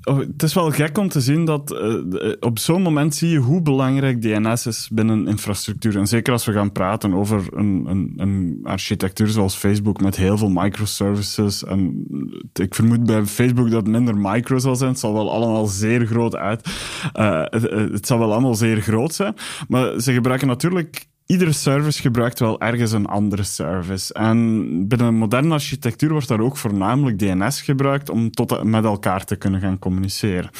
het 0.00 0.42
is 0.42 0.54
wel 0.54 0.70
gek 0.70 0.98
om 0.98 1.08
te 1.08 1.20
zien 1.20 1.44
dat 1.44 1.72
uh, 1.72 2.32
op 2.40 2.58
zo'n 2.58 2.82
moment 2.82 3.14
zie 3.14 3.28
je 3.28 3.38
hoe 3.38 3.62
belangrijk 3.62 4.22
DNS 4.22 4.66
is 4.66 4.88
binnen 4.92 5.26
infrastructuur. 5.26 5.96
En 5.96 6.06
zeker 6.06 6.32
als 6.32 6.44
we 6.44 6.52
gaan 6.52 6.72
praten 6.72 7.14
over 7.14 7.48
een, 7.52 7.84
een, 7.88 8.12
een 8.16 8.60
architectuur 8.62 9.28
zoals 9.28 9.54
Facebook 9.54 10.00
met 10.00 10.16
heel 10.16 10.38
veel 10.38 10.50
microservices. 10.50 11.64
En 11.64 12.06
ik 12.52 12.74
vermoed 12.74 13.04
bij 13.04 13.26
Facebook 13.26 13.70
dat 13.70 13.80
het 13.80 13.90
minder 13.90 14.16
micro 14.16 14.58
zal 14.58 14.76
zijn. 14.76 14.90
Het 14.90 14.98
zal 14.98 15.12
wel 15.12 15.32
allemaal 15.32 15.66
zeer 15.66 16.06
groot 16.06 16.36
uit. 16.36 16.68
Het, 17.12 17.70
het 17.70 18.06
zal 18.06 18.18
wel 18.18 18.32
allemaal 18.32 18.54
zeer 18.54 18.80
groot 18.80 19.14
zijn. 19.14 19.34
Maar 19.68 20.00
ze 20.00 20.12
gebruiken 20.12 20.48
natuurlijk 20.48 21.08
iedere 21.30 21.52
service 21.52 22.00
gebruikt 22.00 22.38
wel 22.38 22.60
ergens 22.60 22.92
een 22.92 23.06
andere 23.06 23.42
service. 23.42 24.14
En 24.14 24.88
binnen 24.88 25.06
een 25.06 25.14
moderne 25.14 25.54
architectuur 25.54 26.10
wordt 26.10 26.28
daar 26.28 26.40
ook 26.40 26.56
voornamelijk 26.56 27.18
DNS 27.18 27.62
gebruikt 27.62 28.10
om 28.10 28.30
tot 28.30 28.62
met 28.62 28.84
elkaar 28.84 29.24
te 29.24 29.36
kunnen 29.36 29.60
gaan 29.60 29.78
communiceren. 29.78 30.50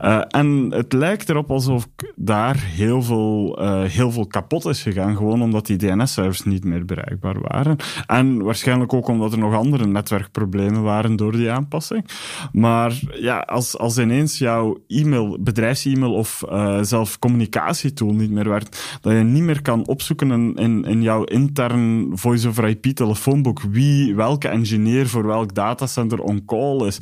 Uh, 0.00 0.22
en 0.28 0.66
het 0.70 0.92
lijkt 0.92 1.28
erop 1.28 1.50
alsof 1.50 1.88
daar 2.14 2.56
heel 2.56 3.02
veel, 3.02 3.62
uh, 3.62 3.82
heel 3.82 4.10
veel 4.10 4.26
kapot 4.26 4.64
is 4.64 4.82
gegaan, 4.82 5.16
gewoon 5.16 5.42
omdat 5.42 5.66
die 5.66 5.76
DNS-servers 5.76 6.44
niet 6.44 6.64
meer 6.64 6.84
bereikbaar 6.84 7.40
waren. 7.40 7.76
En 8.06 8.42
waarschijnlijk 8.42 8.92
ook 8.92 9.08
omdat 9.08 9.32
er 9.32 9.38
nog 9.38 9.54
andere 9.54 9.86
netwerkproblemen 9.86 10.82
waren 10.82 11.16
door 11.16 11.32
die 11.32 11.50
aanpassing. 11.50 12.08
Maar 12.52 13.00
ja, 13.12 13.38
als, 13.38 13.78
als 13.78 13.98
ineens 13.98 14.38
jouw 14.38 14.78
e-mail, 14.86 15.38
bedrijfs-e-mail 15.40 16.12
of 16.12 16.44
uh, 16.48 16.78
zelf 16.82 17.18
communicatietool 17.18 18.12
niet 18.12 18.30
meer 18.30 18.48
werkt, 18.48 18.98
dat 19.00 19.12
je 19.12 19.18
niet 19.18 19.42
meer 19.42 19.62
kan 19.62 19.86
opzoeken 19.86 20.04
opzoeken 20.10 20.30
in, 20.40 20.54
in, 20.54 20.84
in 20.84 21.02
jouw 21.02 21.24
intern 21.24 22.10
voice-over-IP-telefoonboek 22.14 23.60
wie, 23.60 24.14
welke 24.14 24.48
engineer 24.48 25.08
voor 25.08 25.26
welk 25.26 25.54
datacenter 25.54 26.20
on 26.20 26.44
call 26.44 26.86
is. 26.86 26.98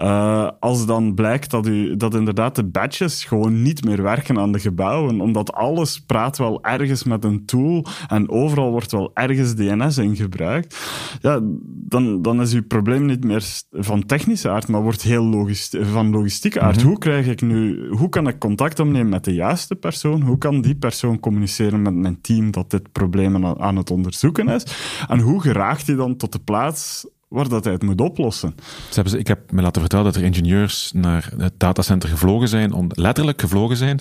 Uh, 0.00 0.48
als 0.60 0.86
dan 0.86 1.14
blijkt 1.14 1.50
dat, 1.50 1.66
u, 1.66 1.96
dat 1.96 2.14
inderdaad 2.14 2.54
de 2.54 2.64
badges 2.64 3.24
gewoon 3.24 3.62
niet 3.62 3.84
meer 3.84 4.02
werken 4.02 4.38
aan 4.38 4.52
de 4.52 4.58
gebouwen, 4.58 5.20
omdat 5.20 5.52
alles 5.52 6.00
praat 6.00 6.38
wel 6.38 6.62
ergens 6.62 7.04
met 7.04 7.24
een 7.24 7.44
tool 7.44 7.86
en 8.08 8.30
overal 8.30 8.70
wordt 8.70 8.92
wel 8.92 9.10
ergens 9.14 9.54
DNS 9.54 9.98
in 9.98 10.16
gebruikt, 10.16 10.76
ja, 11.20 11.40
dan, 11.66 12.22
dan 12.22 12.40
is 12.40 12.52
uw 12.52 12.66
probleem 12.66 13.06
niet 13.06 13.24
meer 13.24 13.44
van 13.70 14.06
technische 14.06 14.50
aard, 14.50 14.68
maar 14.68 14.82
wordt 14.82 15.02
heel 15.02 15.24
logisch, 15.24 15.74
van 15.80 16.10
logistieke 16.10 16.60
aard. 16.60 16.76
Mhm. 16.76 16.86
Hoe 16.86 16.98
krijg 16.98 17.26
ik 17.26 17.42
nu, 17.42 17.88
hoe 17.88 18.08
kan 18.08 18.28
ik 18.28 18.38
contact 18.38 18.80
opnemen 18.80 19.08
met 19.08 19.24
de 19.24 19.34
juiste 19.34 19.74
persoon? 19.74 20.22
Hoe 20.22 20.38
kan 20.38 20.60
die 20.60 20.74
persoon 20.74 21.20
communiceren 21.20 21.82
met 21.82 21.94
mijn 21.94 22.20
team? 22.20 22.33
Dat 22.42 22.70
dit 22.70 22.92
probleem 22.92 23.46
aan 23.46 23.76
het 23.76 23.90
onderzoeken 23.90 24.48
is. 24.48 24.64
En 25.08 25.20
hoe 25.20 25.40
geraakt 25.40 25.86
hij 25.86 25.96
dan 25.96 26.16
tot 26.16 26.32
de 26.32 26.38
plaats 26.38 27.06
waar 27.28 27.48
dat 27.48 27.64
hij 27.64 27.72
het 27.72 27.82
moet 27.82 28.00
oplossen. 28.00 28.54
Ze 28.90 29.00
hebben, 29.00 29.18
ik 29.18 29.26
heb 29.26 29.52
me 29.52 29.62
laten 29.62 29.80
vertellen 29.80 30.04
dat 30.04 30.16
er 30.16 30.22
ingenieurs 30.22 30.92
naar 30.92 31.32
het 31.36 31.52
datacenter 31.56 32.08
gevlogen 32.08 32.48
zijn, 32.48 32.72
om, 32.72 32.86
letterlijk 32.88 33.40
gevlogen 33.40 33.76
zijn, 33.76 34.00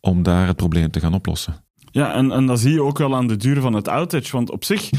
om 0.00 0.22
daar 0.22 0.46
het 0.46 0.56
probleem 0.56 0.90
te 0.90 1.00
gaan 1.00 1.14
oplossen. 1.14 1.54
Ja, 1.90 2.14
en, 2.14 2.30
en 2.30 2.46
dat 2.46 2.60
zie 2.60 2.72
je 2.72 2.82
ook 2.82 2.98
wel 2.98 3.16
aan 3.16 3.26
de 3.26 3.36
duur 3.36 3.60
van 3.60 3.72
het 3.72 3.88
outage. 3.88 4.32
Want 4.32 4.50
op 4.50 4.64
zich, 4.64 4.90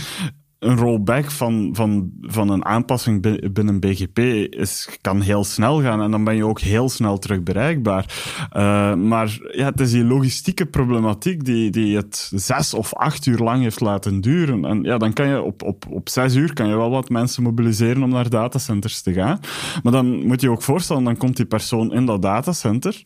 een 0.66 0.78
rollback 0.78 1.32
van, 1.32 1.70
van, 1.74 2.12
van 2.22 2.50
een 2.50 2.66
aanpassing 2.66 3.42
binnen 3.54 3.80
BGP 3.80 4.20
is, 4.50 4.98
kan 5.02 5.22
heel 5.22 5.44
snel 5.44 5.82
gaan 5.82 6.02
en 6.02 6.12
dan 6.12 6.24
ben 6.24 6.36
je 6.36 6.46
ook 6.46 6.60
heel 6.60 6.90
snel 6.90 7.18
terug 7.18 7.44
bereikbaar. 7.44 8.06
Uh, 8.54 8.94
maar 8.94 9.40
ja, 9.52 9.66
het 9.66 9.80
is 9.80 9.92
die 9.92 10.04
logistieke 10.04 10.66
problematiek 10.66 11.46
die, 11.46 11.70
die 11.70 11.96
het 11.96 12.32
zes 12.36 12.74
of 12.74 12.94
acht 12.94 13.26
uur 13.26 13.38
lang 13.38 13.62
heeft 13.62 13.80
laten 13.80 14.22
duren. 14.22 14.66
En 14.66 14.84
ja, 14.84 14.98
dan 14.98 15.14
kan 15.14 15.28
je 15.28 15.42
op, 15.42 15.64
op, 15.64 15.86
op 15.90 16.10
zes 16.10 16.36
uur 16.36 16.54
kan 16.54 16.68
je 16.68 16.76
wel 16.76 16.90
wat 16.90 17.10
mensen 17.10 17.44
mobiliseren 17.44 18.04
om 18.04 18.10
naar 18.10 18.30
datacenters 18.30 19.02
te 19.02 19.14
gaan. 19.14 19.40
Maar 19.84 19.92
dan 19.92 20.26
moet 20.26 20.42
je 20.42 20.50
ook 20.50 20.62
voorstellen, 20.62 21.04
dan 21.04 21.18
komt 21.18 21.38
die 21.38 21.46
persoon 21.46 21.94
in 21.94 22.06
dat 22.06 22.22
datacenter. 22.22 23.04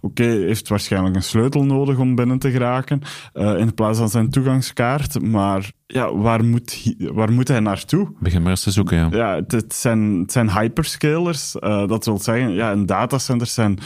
Oké, 0.00 0.24
heeft 0.24 0.68
waarschijnlijk 0.68 1.16
een 1.16 1.22
sleutel 1.22 1.64
nodig 1.64 1.98
om 1.98 2.14
binnen 2.14 2.38
te 2.38 2.50
geraken, 2.50 3.00
uh, 3.34 3.58
in 3.58 3.74
plaats 3.74 3.98
van 3.98 4.08
zijn 4.08 4.30
toegangskaart. 4.30 5.22
Maar 5.22 5.72
ja, 5.92 6.14
waar 6.14 6.44
moet, 6.44 6.94
waar 6.98 7.32
moet 7.32 7.48
hij 7.48 7.60
naartoe? 7.60 8.12
Begin 8.18 8.42
maar 8.42 8.50
eens 8.50 8.62
te 8.62 8.70
zoeken, 8.70 8.96
ja. 8.96 9.08
Ja, 9.10 9.42
het, 9.46 9.74
zijn, 9.74 10.18
het 10.18 10.32
zijn 10.32 10.50
hyperscalers. 10.50 11.56
Uh, 11.60 11.88
dat 11.88 12.04
wil 12.04 12.18
zeggen, 12.18 12.52
ja, 12.52 12.72
een 12.72 12.86
datacenter 12.86 13.46
zijn 13.46 13.78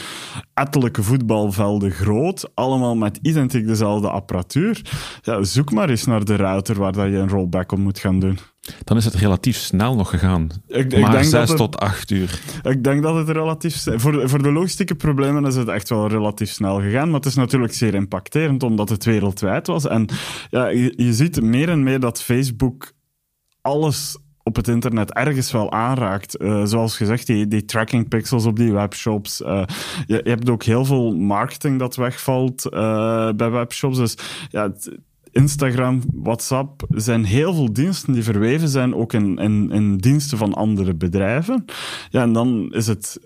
ettelijke 0.53 1.03
voetbalvelden 1.03 1.91
groot, 1.91 2.51
allemaal 2.53 2.95
met 2.95 3.19
identiek 3.21 3.67
dezelfde 3.67 4.09
apparatuur. 4.09 4.81
Ja, 5.21 5.43
zoek 5.43 5.71
maar 5.71 5.89
eens 5.89 6.05
naar 6.05 6.25
de 6.25 6.35
router 6.35 6.75
waar 6.75 6.91
dat 6.91 7.05
je 7.05 7.17
een 7.17 7.29
rollback 7.29 7.71
op 7.71 7.79
moet 7.79 7.99
gaan 7.99 8.19
doen. 8.19 8.39
Dan 8.83 8.97
is 8.97 9.05
het 9.05 9.13
relatief 9.13 9.57
snel 9.57 9.95
nog 9.95 10.09
gegaan. 10.09 10.49
Ik, 10.67 10.93
ik 10.93 11.01
maar 11.01 11.11
denk 11.11 11.23
zes 11.23 11.55
tot 11.55 11.79
acht 11.79 12.11
uur. 12.11 12.39
Ik 12.63 12.83
denk 12.83 13.03
dat 13.03 13.15
het 13.15 13.29
relatief... 13.29 13.85
Voor, 13.95 14.29
voor 14.29 14.43
de 14.43 14.51
logistieke 14.51 14.95
problemen 14.95 15.45
is 15.45 15.55
het 15.55 15.67
echt 15.67 15.89
wel 15.89 16.07
relatief 16.07 16.49
snel 16.49 16.81
gegaan. 16.81 17.05
Maar 17.07 17.19
het 17.19 17.25
is 17.25 17.35
natuurlijk 17.35 17.73
zeer 17.73 17.93
impacterend, 17.93 18.63
omdat 18.63 18.89
het 18.89 19.05
wereldwijd 19.05 19.67
was. 19.67 19.87
En 19.87 20.07
ja, 20.49 20.67
je, 20.67 20.93
je 20.95 21.13
ziet 21.13 21.41
meer 21.41 21.69
en 21.69 21.83
meer 21.83 21.99
dat 21.99 22.21
Facebook 22.21 22.91
alles 23.61 24.17
op 24.47 24.55
het 24.55 24.67
internet 24.67 25.13
ergens 25.13 25.51
wel 25.51 25.71
aanraakt. 25.71 26.41
Uh, 26.41 26.65
zoals 26.65 26.97
gezegd, 26.97 27.27
die, 27.27 27.47
die 27.47 27.65
tracking 27.65 28.07
pixels 28.07 28.45
op 28.45 28.55
die 28.55 28.73
webshops. 28.73 29.41
Uh, 29.41 29.63
je, 30.05 30.21
je, 30.23 30.29
hebt 30.29 30.49
ook 30.49 30.63
heel 30.63 30.85
veel 30.85 31.15
marketing 31.15 31.79
dat 31.79 31.95
wegvalt 31.95 32.65
uh, 32.65 33.31
bij 33.31 33.49
webshops. 33.49 33.97
Dus 33.97 34.17
ja, 34.49 34.71
Instagram, 35.37 36.01
WhatsApp 36.13 36.85
zijn 36.89 37.23
heel 37.23 37.53
veel 37.53 37.73
diensten 37.73 38.13
die 38.13 38.23
verweven 38.23 38.67
zijn 38.67 38.95
ook 38.95 39.13
in, 39.13 39.97
diensten 39.97 40.37
van 40.37 40.53
andere 40.53 40.95
bedrijven. 40.95 41.65
Ja, 42.09 42.21
en 42.21 42.33
dan 42.33 42.73
is 42.73 42.87
het 42.87 43.19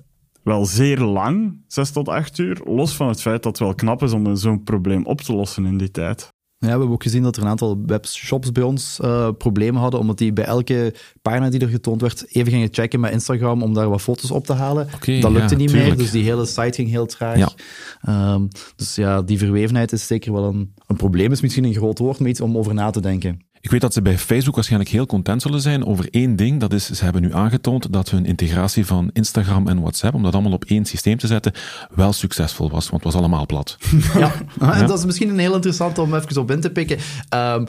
wel 0.44 0.66
zeer 0.66 1.00
lang, 1.00 1.64
6 1.68 1.92
tot 1.92 2.10
8 2.10 2.38
uur, 2.38 2.62
los 2.64 2.96
van 2.96 3.08
het 3.08 3.22
feit 3.22 3.44
dat 3.44 3.58
het 3.58 3.68
wel 3.68 3.76
knap 3.76 4.04
is 4.04 4.12
om 4.12 4.36
zo'n 4.36 4.64
probleem 4.64 5.06
op 5.06 5.22
te 5.22 5.34
lossen 5.34 5.66
in 5.66 5.78
die 5.78 5.92
tijd. 5.92 6.34
Ja, 6.62 6.68
we 6.68 6.74
hebben 6.74 6.90
ook 6.90 7.04
gezien 7.04 7.24
dat 7.24 7.36
er 7.36 7.42
een 7.42 7.48
aantal 7.48 7.82
webshops 7.86 8.52
bij 8.52 8.64
ons 8.64 9.00
uh, 9.04 9.30
problemen 9.38 9.82
hadden, 9.82 10.00
omdat 10.00 10.18
die 10.18 10.34
bij 10.34 10.44
elke 10.44 10.94
pagina 11.22 11.50
die 11.50 11.60
er 11.60 11.68
getoond 11.68 12.02
werd 12.02 12.26
even 12.36 12.52
gingen 12.52 12.68
checken 12.72 13.00
met 13.00 13.12
Instagram 13.12 13.62
om 13.64 13.74
daar 13.74 13.90
wat 13.90 14.02
foto's 14.02 14.32
op 14.32 14.46
te 14.46 14.54
halen. 14.54 14.88
dat 15.22 15.32
lukte 15.32 15.56
niet 15.56 15.72
meer, 15.72 15.98
dus 15.98 16.12
die 16.12 16.24
hele 16.24 16.46
site 16.46 16.74
ging 16.74 16.90
heel 16.90 17.06
traag. 17.06 17.38
Ja. 17.38 18.34
Um, 18.34 18.48
dus 18.76 18.96
ja, 18.96 19.22
die 19.22 19.38
verwevenheid 19.38 19.92
is 19.92 20.08
zeker 20.08 20.34
wel 20.34 20.44
een, 20.44 20.74
een 20.88 20.96
probleem, 20.96 21.32
is 21.32 21.42
misschien 21.42 21.64
een 21.64 21.74
groot 21.74 22.00
woord, 22.00 22.20
maar 22.20 22.30
iets 22.30 22.42
om 22.42 22.58
over 22.58 22.74
na 22.74 22.90
te 22.90 23.02
denken. 23.02 23.42
Ik 23.62 23.72
weet 23.72 23.82
dat 23.82 23.94
ze 23.94 24.02
bij 24.02 24.18
Facebook 24.18 24.56
waarschijnlijk 24.56 24.92
heel 24.92 25.06
content 25.06 25.42
zullen 25.42 25.62
zijn 25.62 25.86
over 25.86 26.08
één 26.10 26.36
ding. 26.36 26.60
Dat 26.60 26.74
is, 26.74 26.92
ze 26.92 27.04
hebben 27.04 27.22
nu 27.22 27.34
aangetoond 27.34 27.94
dat 27.94 28.10
hun 28.10 28.26
integratie 28.26 28.86
van 28.86 29.10
Instagram 29.14 29.68
en 29.68 29.80
WhatsApp, 29.80 30.16
om 30.16 30.24
dat 30.24 30.34
allemaal 30.34 30.52
op 30.52 30.66
één 30.66 30.86
systeem 30.86 31.18
te 31.18 31.28
zetten, 31.28 31.54
wel 31.96 32.14
succesvol 32.14 32.70
was, 32.70 32.90
want 32.90 33.04
het 33.04 33.14
was 33.14 33.22
allemaal 33.22 33.46
plat. 33.46 33.78
Ja, 34.14 34.34
ja. 34.60 34.86
dat 34.86 34.98
is 34.98 35.06
misschien 35.06 35.30
een 35.30 35.40
heel 35.40 35.54
interessant 35.56 35.98
om 35.98 36.16
even 36.16 36.42
op 36.42 36.52
in 36.52 36.62
te 36.62 36.72
pikken. 36.72 36.98
Um, 37.34 37.68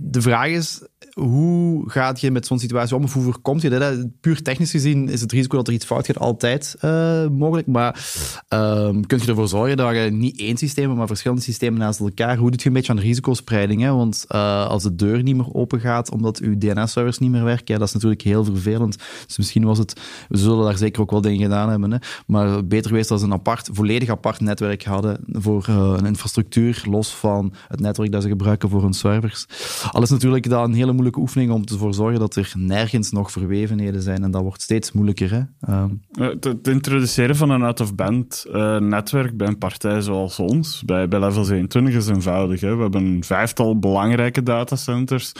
de 0.00 0.20
vraag 0.20 0.46
is, 0.46 0.80
hoe 1.12 1.90
gaat 1.90 2.20
je 2.20 2.30
met 2.30 2.46
zo'n 2.46 2.58
situatie 2.58 2.96
om 2.96 3.02
hoe 3.02 3.22
voorkomt 3.22 3.62
je 3.62 3.70
dat? 3.70 4.20
Puur 4.20 4.42
technisch 4.42 4.70
gezien 4.70 5.08
is 5.08 5.20
het 5.20 5.32
risico 5.32 5.56
dat 5.56 5.66
er 5.66 5.72
iets 5.72 5.84
fout 5.84 6.06
gaat 6.06 6.18
altijd 6.18 6.76
uh, 6.84 7.26
mogelijk, 7.28 7.66
maar 7.66 8.06
um, 8.48 9.06
kun 9.06 9.18
je 9.18 9.26
ervoor 9.26 9.48
zorgen 9.48 9.76
dat 9.76 9.94
je 9.94 10.00
niet 10.00 10.38
één 10.38 10.56
systeem, 10.56 10.96
maar 10.96 11.06
verschillende 11.06 11.42
systemen 11.42 11.78
naast 11.78 12.00
elkaar, 12.00 12.36
hoe 12.36 12.50
doe 12.50 12.58
je 12.60 12.66
een 12.66 12.72
beetje 12.72 12.92
aan 12.92 12.98
risicospreiding? 12.98 13.80
Hè? 13.80 13.92
Want 13.92 14.24
uh, 14.28 14.66
als 14.66 14.82
de 14.82 14.94
deur 14.94 15.22
niet 15.22 15.36
meer 15.36 15.54
open 15.54 15.80
gaat 15.80 16.10
omdat 16.10 16.38
uw 16.38 16.58
DNS-servers 16.58 17.18
niet 17.18 17.30
meer 17.30 17.44
werken, 17.44 17.78
dat 17.78 17.88
is 17.88 17.94
natuurlijk 17.94 18.22
heel 18.22 18.44
vervelend. 18.44 18.98
Dus 19.26 19.36
misschien 19.36 19.64
was 19.64 19.78
het, 19.78 20.00
we 20.28 20.38
zullen 20.38 20.64
daar 20.64 20.76
zeker 20.76 21.02
ook 21.02 21.10
wel 21.10 21.20
dingen 21.20 21.42
gedaan 21.42 21.70
hebben, 21.70 21.92
hè? 21.92 21.98
maar 22.26 22.66
beter 22.66 22.90
geweest 22.90 23.10
als 23.10 23.22
een 23.22 23.32
apart, 23.32 23.68
volledig 23.72 24.08
apart 24.08 24.40
netwerk 24.40 24.84
hadden 24.84 25.18
voor 25.26 25.66
uh, 25.70 25.94
een 25.96 26.06
infrastructuur, 26.06 26.82
los 26.88 27.14
van 27.14 27.52
het 27.68 27.80
netwerk 27.80 28.12
dat 28.12 28.22
ze 28.22 28.28
gebruiken 28.28 28.68
voor 28.68 28.82
hun 28.82 28.92
servers. 28.92 29.46
Al 29.90 30.02
is 30.02 30.10
natuurlijk 30.10 30.48
dat 30.48 30.64
een 30.64 30.74
hele 30.74 30.92
moeilijke 31.02 31.20
oefening 31.20 31.50
om 31.50 31.62
ervoor 31.72 31.90
te 31.90 31.96
zorgen 31.96 32.20
dat 32.20 32.36
er 32.36 32.52
nergens 32.56 33.10
nog 33.10 33.30
verwevenheden 33.30 34.02
zijn. 34.02 34.22
En 34.22 34.30
dat 34.30 34.42
wordt 34.42 34.62
steeds 34.62 34.92
moeilijker. 34.92 35.30
Hè? 35.30 35.84
Het, 36.24 36.68
introduceren 36.68 37.36
van 37.36 37.50
een 37.50 37.62
out-of-band 37.62 38.44
uh, 38.48 38.78
netwerk 38.78 39.36
bij 39.36 39.46
een 39.46 39.58
partij 39.58 40.00
zoals 40.00 40.38
ons, 40.38 40.82
bij, 40.84 41.08
bij 41.08 41.20
Level 41.20 41.44
27, 41.44 41.94
is 41.94 42.08
eenvoudig. 42.08 42.60
Hè? 42.60 42.76
We 42.76 42.82
hebben 42.82 43.04
een 43.04 43.24
vijftal 43.24 43.78
belangrijke 43.78 44.42
datacenters. 44.42 45.32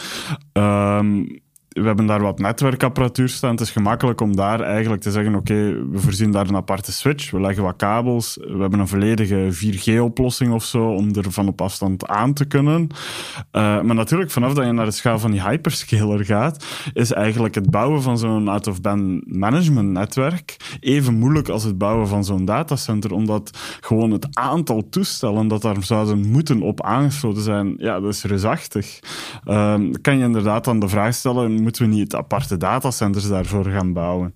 Um, 0.53 1.41
we 1.73 1.85
hebben 1.85 2.05
daar 2.05 2.21
wat 2.21 2.39
netwerkapparatuur 2.39 3.29
staan. 3.29 3.51
Het 3.51 3.61
is 3.61 3.71
gemakkelijk 3.71 4.21
om 4.21 4.35
daar 4.35 4.61
eigenlijk 4.61 5.01
te 5.01 5.11
zeggen: 5.11 5.35
oké, 5.35 5.87
we 5.91 5.99
voorzien 5.99 6.31
daar 6.31 6.47
een 6.47 6.55
aparte 6.55 6.91
switch, 6.91 7.31
we 7.31 7.41
leggen 7.41 7.63
wat 7.63 7.75
kabels, 7.75 8.37
we 8.41 8.57
hebben 8.57 8.79
een 8.79 8.87
volledige 8.87 9.49
4G-oplossing 9.51 10.53
of 10.53 10.63
zo 10.63 10.89
om 10.89 11.15
er 11.15 11.31
van 11.31 11.47
op 11.47 11.61
afstand 11.61 12.07
aan 12.07 12.33
te 12.33 12.45
kunnen. 12.45 12.81
Uh, 12.81 13.81
maar 13.81 13.95
natuurlijk, 13.95 14.31
vanaf 14.31 14.53
dat 14.53 14.65
je 14.65 14.71
naar 14.71 14.85
de 14.85 14.91
schaal 14.91 15.19
van 15.19 15.31
die 15.31 15.43
hyperscaler 15.43 16.25
gaat, 16.25 16.65
is 16.93 17.11
eigenlijk 17.11 17.55
het 17.55 17.69
bouwen 17.69 18.01
van 18.01 18.17
zo'n 18.17 18.47
out-of-band 18.47 19.33
management 19.37 19.89
netwerk 19.89 20.57
even 20.79 21.13
moeilijk 21.13 21.49
als 21.49 21.63
het 21.63 21.77
bouwen 21.77 22.07
van 22.07 22.23
zo'n 22.23 22.45
datacenter, 22.45 23.13
omdat 23.13 23.77
gewoon 23.81 24.11
het 24.11 24.27
aantal 24.31 24.89
toestellen 24.89 25.47
dat 25.47 25.61
daar 25.61 25.83
zouden 25.83 26.31
moeten 26.31 26.61
op 26.61 26.81
aangesloten 26.81 27.41
zijn, 27.41 27.73
ja, 27.77 27.99
dat 27.99 28.13
is 28.13 28.23
reusachtig. 28.23 28.99
Uh, 29.45 29.75
kan 30.01 30.17
je 30.17 30.23
inderdaad 30.23 30.63
dan 30.63 30.79
de 30.79 30.87
vraag 30.87 31.13
stellen 31.13 31.62
moeten 31.63 31.89
we 31.89 31.95
niet 31.95 32.15
aparte 32.15 32.57
datacenters 32.57 33.27
daarvoor 33.27 33.65
gaan 33.65 33.93
bouwen? 33.93 34.33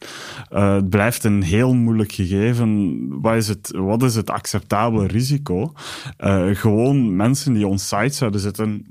Uh, 0.54 0.74
het 0.74 0.90
blijft 0.90 1.24
een 1.24 1.44
heel 1.44 1.74
moeilijk 1.74 2.12
gegeven. 2.12 2.98
Wat 3.22 3.36
is 3.36 3.48
het, 3.48 3.72
wat 3.76 4.04
is 4.04 4.16
het 4.16 4.30
acceptabele 4.30 5.08
risico? 5.08 5.74
Uh, 6.20 6.46
gewoon 6.56 7.16
mensen 7.16 7.54
die 7.54 7.68
on-site 7.68 8.16
zouden 8.16 8.40
zitten 8.40 8.86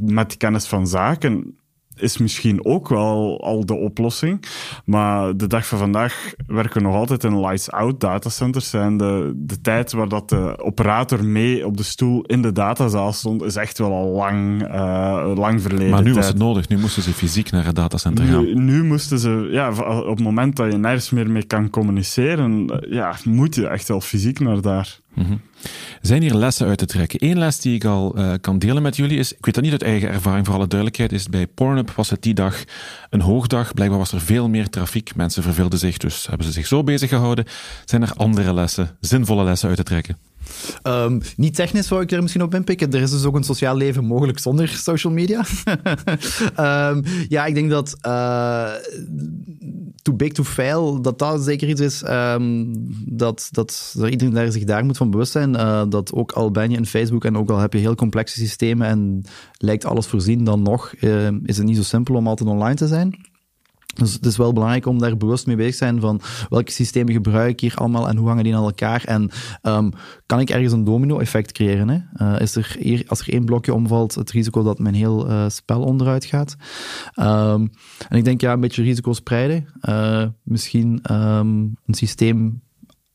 met 0.00 0.36
kennis 0.36 0.66
van 0.66 0.86
zaken 0.86 1.54
is 2.00 2.18
misschien 2.18 2.64
ook 2.64 2.88
wel 2.88 3.40
al 3.42 3.66
de 3.66 3.74
oplossing. 3.74 4.44
Maar 4.84 5.36
de 5.36 5.46
dag 5.46 5.66
van 5.66 5.78
vandaag 5.78 6.32
werken 6.46 6.80
we 6.80 6.86
nog 6.86 6.96
altijd 6.96 7.24
in 7.24 7.40
lights-out 7.40 8.00
datacenters. 8.00 8.72
En 8.72 8.96
de, 8.96 9.32
de 9.36 9.60
tijd 9.60 9.92
waar 9.92 10.08
dat 10.08 10.28
de 10.28 10.58
operator 10.58 11.24
mee 11.24 11.66
op 11.66 11.76
de 11.76 11.82
stoel 11.82 12.22
in 12.22 12.42
de 12.42 12.52
datazaal 12.52 13.12
stond, 13.12 13.42
is 13.42 13.56
echt 13.56 13.78
wel 13.78 13.92
al 13.92 14.08
lang, 14.08 14.62
uh, 14.62 15.32
lang 15.34 15.62
verleden. 15.62 15.90
Maar 15.90 16.02
nu 16.02 16.14
was 16.14 16.26
het 16.26 16.38
nodig. 16.38 16.68
Nu 16.68 16.78
moesten 16.78 17.02
ze 17.02 17.12
fysiek 17.12 17.50
naar 17.50 17.64
het 17.64 17.76
datacenter 17.76 18.24
gaan. 18.24 18.44
Nu, 18.44 18.54
nu 18.54 18.84
moesten 18.84 19.18
ze, 19.18 19.48
ja, 19.50 19.70
op 20.02 20.16
het 20.16 20.24
moment 20.24 20.56
dat 20.56 20.72
je 20.72 20.78
nergens 20.78 21.10
meer 21.10 21.30
mee 21.30 21.44
kan 21.44 21.70
communiceren, 21.70 22.80
ja, 22.88 23.14
moet 23.24 23.54
je 23.54 23.66
echt 23.66 23.88
wel 23.88 24.00
fysiek 24.00 24.40
naar 24.40 24.60
daar. 24.60 24.99
Mm 25.26 25.40
Zijn 26.00 26.22
hier 26.22 26.34
lessen 26.34 26.66
uit 26.66 26.78
te 26.78 26.86
trekken? 26.86 27.28
Eén 27.28 27.38
les 27.38 27.60
die 27.60 27.74
ik 27.74 27.84
al 27.84 28.18
uh, 28.18 28.32
kan 28.40 28.58
delen 28.58 28.82
met 28.82 28.96
jullie 28.96 29.18
is, 29.18 29.32
ik 29.32 29.44
weet 29.44 29.54
dat 29.54 29.64
niet 29.64 29.72
uit 29.72 29.82
eigen 29.82 30.08
ervaring, 30.08 30.46
voor 30.46 30.54
alle 30.54 30.66
duidelijkheid, 30.66 31.12
is 31.12 31.28
bij 31.28 31.46
Pornhub 31.46 31.90
was 31.90 32.10
het 32.10 32.22
die 32.22 32.34
dag 32.34 32.64
een 33.10 33.20
hoogdag. 33.20 33.74
Blijkbaar 33.74 33.98
was 33.98 34.12
er 34.12 34.20
veel 34.20 34.48
meer 34.48 34.68
trafiek. 34.68 35.14
Mensen 35.14 35.42
verveelden 35.42 35.78
zich, 35.78 35.96
dus 35.96 36.26
hebben 36.26 36.46
ze 36.46 36.52
zich 36.52 36.66
zo 36.66 36.84
bezig 36.84 37.08
gehouden. 37.08 37.44
Zijn 37.84 38.02
er 38.02 38.12
andere 38.16 38.54
lessen, 38.54 38.96
zinvolle 39.00 39.44
lessen 39.44 39.68
uit 39.68 39.76
te 39.76 39.82
trekken? 39.82 40.29
Um, 40.82 41.20
niet 41.36 41.54
technisch 41.54 41.86
zou 41.86 42.02
ik 42.02 42.10
er 42.10 42.20
misschien 42.20 42.42
op 42.42 42.54
inpikken. 42.54 42.92
Er 42.92 43.00
is 43.00 43.10
dus 43.10 43.24
ook 43.24 43.36
een 43.36 43.44
sociaal 43.44 43.76
leven 43.76 44.04
mogelijk 44.04 44.38
zonder 44.38 44.68
social 44.68 45.12
media. 45.12 45.44
um, 46.90 47.02
ja, 47.28 47.46
ik 47.46 47.54
denk 47.54 47.70
dat 47.70 47.96
uh, 48.06 48.70
too 50.02 50.14
big 50.14 50.32
to 50.32 50.44
fail, 50.44 51.02
dat 51.02 51.18
dat 51.18 51.42
zeker 51.42 51.68
iets 51.68 51.80
is 51.80 51.98
dat, 53.06 53.48
dat, 53.50 53.94
dat 53.96 54.08
iedereen 54.08 54.34
daar 54.34 54.52
zich 54.52 54.64
daar 54.64 54.84
moet 54.84 54.96
van 54.96 55.10
bewust 55.10 55.32
zijn. 55.32 55.54
Uh, 55.54 55.82
dat 55.88 56.12
ook 56.12 56.32
al 56.32 56.50
ben 56.50 56.70
je 56.70 56.76
in 56.76 56.86
Facebook 56.86 57.24
en 57.24 57.36
ook 57.36 57.50
al 57.50 57.58
heb 57.58 57.72
je 57.72 57.78
heel 57.78 57.94
complexe 57.94 58.38
systemen 58.38 58.86
en 58.86 59.24
lijkt 59.56 59.84
alles 59.84 60.06
voorzien, 60.06 60.44
dan 60.44 60.62
nog 60.62 60.92
uh, 61.00 61.28
is 61.44 61.56
het 61.56 61.66
niet 61.66 61.76
zo 61.76 61.82
simpel 61.82 62.14
om 62.14 62.26
altijd 62.26 62.48
online 62.48 62.74
te 62.74 62.86
zijn. 62.86 63.28
Dus 63.94 64.12
het 64.12 64.26
is 64.26 64.36
wel 64.36 64.52
belangrijk 64.52 64.86
om 64.86 64.98
daar 64.98 65.16
bewust 65.16 65.46
mee 65.46 65.56
bezig 65.56 65.70
te 65.72 65.76
zijn 65.76 66.00
van 66.00 66.20
welke 66.48 66.72
systemen 66.72 67.12
gebruik 67.12 67.50
ik 67.50 67.60
hier 67.60 67.74
allemaal 67.74 68.08
en 68.08 68.16
hoe 68.16 68.28
hangen 68.28 68.44
die 68.44 68.56
aan 68.56 68.64
elkaar 68.64 69.04
en 69.04 69.30
um, 69.62 69.90
kan 70.26 70.40
ik 70.40 70.50
ergens 70.50 70.72
een 70.72 70.84
domino-effect 70.84 71.52
creëren? 71.52 71.88
Hè? 71.88 71.98
Uh, 72.26 72.40
is 72.40 72.56
er 72.56 73.04
als 73.06 73.20
er 73.20 73.32
één 73.32 73.44
blokje 73.44 73.74
omvalt, 73.74 74.14
het 74.14 74.30
risico 74.30 74.62
dat 74.62 74.78
mijn 74.78 74.94
heel 74.94 75.30
uh, 75.30 75.48
spel 75.48 75.82
onderuit 75.82 76.24
gaat? 76.24 76.56
Um, 77.16 77.70
en 78.08 78.16
ik 78.16 78.24
denk 78.24 78.40
ja, 78.40 78.52
een 78.52 78.60
beetje 78.60 78.82
risico 78.82 79.12
spreiden. 79.12 79.66
Uh, 79.88 80.26
misschien 80.42 81.02
um, 81.10 81.76
een 81.86 81.94
systeem 81.94 82.62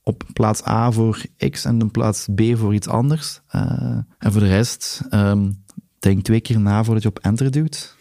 op 0.03 0.23
plaats 0.33 0.67
A 0.67 0.91
voor 0.91 1.21
X 1.49 1.65
en 1.65 1.81
een 1.81 1.91
plaats 1.91 2.27
B 2.35 2.41
voor 2.53 2.73
iets 2.73 2.87
anders. 2.87 3.41
en 3.47 4.31
voor 4.31 4.41
de 4.41 4.47
rest 4.47 5.01
denk 6.05 6.23
twee 6.23 6.41
keer 6.41 6.59
na 6.59 6.83
voordat 6.83 7.03
je 7.03 7.09
op 7.09 7.19
enter 7.19 7.51
duwt. 7.51 7.95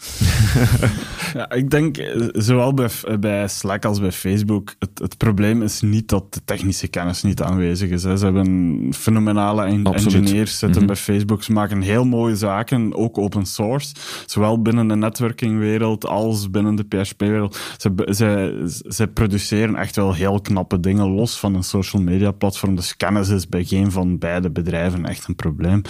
ja, 1.34 1.50
ik 1.50 1.70
denk, 1.70 1.96
eh, 1.96 2.28
zowel 2.32 2.74
bij, 2.74 2.88
bij 3.20 3.48
Slack 3.48 3.84
als 3.84 4.00
bij 4.00 4.12
Facebook, 4.12 4.74
het, 4.78 4.98
het, 4.98 5.16
probleem 5.16 5.62
is 5.62 5.80
niet 5.80 6.08
dat 6.08 6.34
de 6.34 6.40
technische 6.44 6.88
kennis 6.88 7.22
niet 7.22 7.42
aanwezig 7.42 7.90
is. 7.90 8.02
Hè. 8.02 8.16
Ze 8.16 8.24
hebben 8.24 8.94
fenomenale 8.94 9.62
engineers 9.64 10.58
zitten 10.58 10.80
mm 10.80 10.82
bij 10.84 10.96
Facebook. 10.96 11.42
Ze 11.42 11.52
maken 11.52 11.80
heel 11.80 12.04
mooie 12.04 12.36
zaken, 12.36 12.94
ook 12.94 13.18
open 13.18 13.46
source. 13.46 13.94
Zowel 14.26 14.62
binnen 14.62 14.88
de 14.88 14.96
netwerkingwereld 14.96 16.06
als 16.06 16.50
binnen 16.50 16.74
de 16.74 16.84
PHP-wereld. 16.84 17.58
Ze, 17.76 17.92
ze, 18.14 18.82
ze 18.88 19.06
produceren 19.06 19.76
echt 19.76 19.96
wel 19.96 20.14
heel 20.14 20.40
knappe 20.40 20.80
dingen, 20.80 21.08
los 21.08 21.38
van 21.38 21.54
een 21.54 21.62
social 21.62 22.02
media 22.02 22.30
platform. 22.30 22.76
Dus 22.76 22.96
kennis 22.96 23.28
is 23.28 23.48
bij 23.48 23.64
geen 23.64 23.90
van 23.90 24.18
beide 24.18 24.50
bedrijven 24.50 25.06
echt 25.06 25.28
een 25.28 25.36
probleem. 25.36 25.82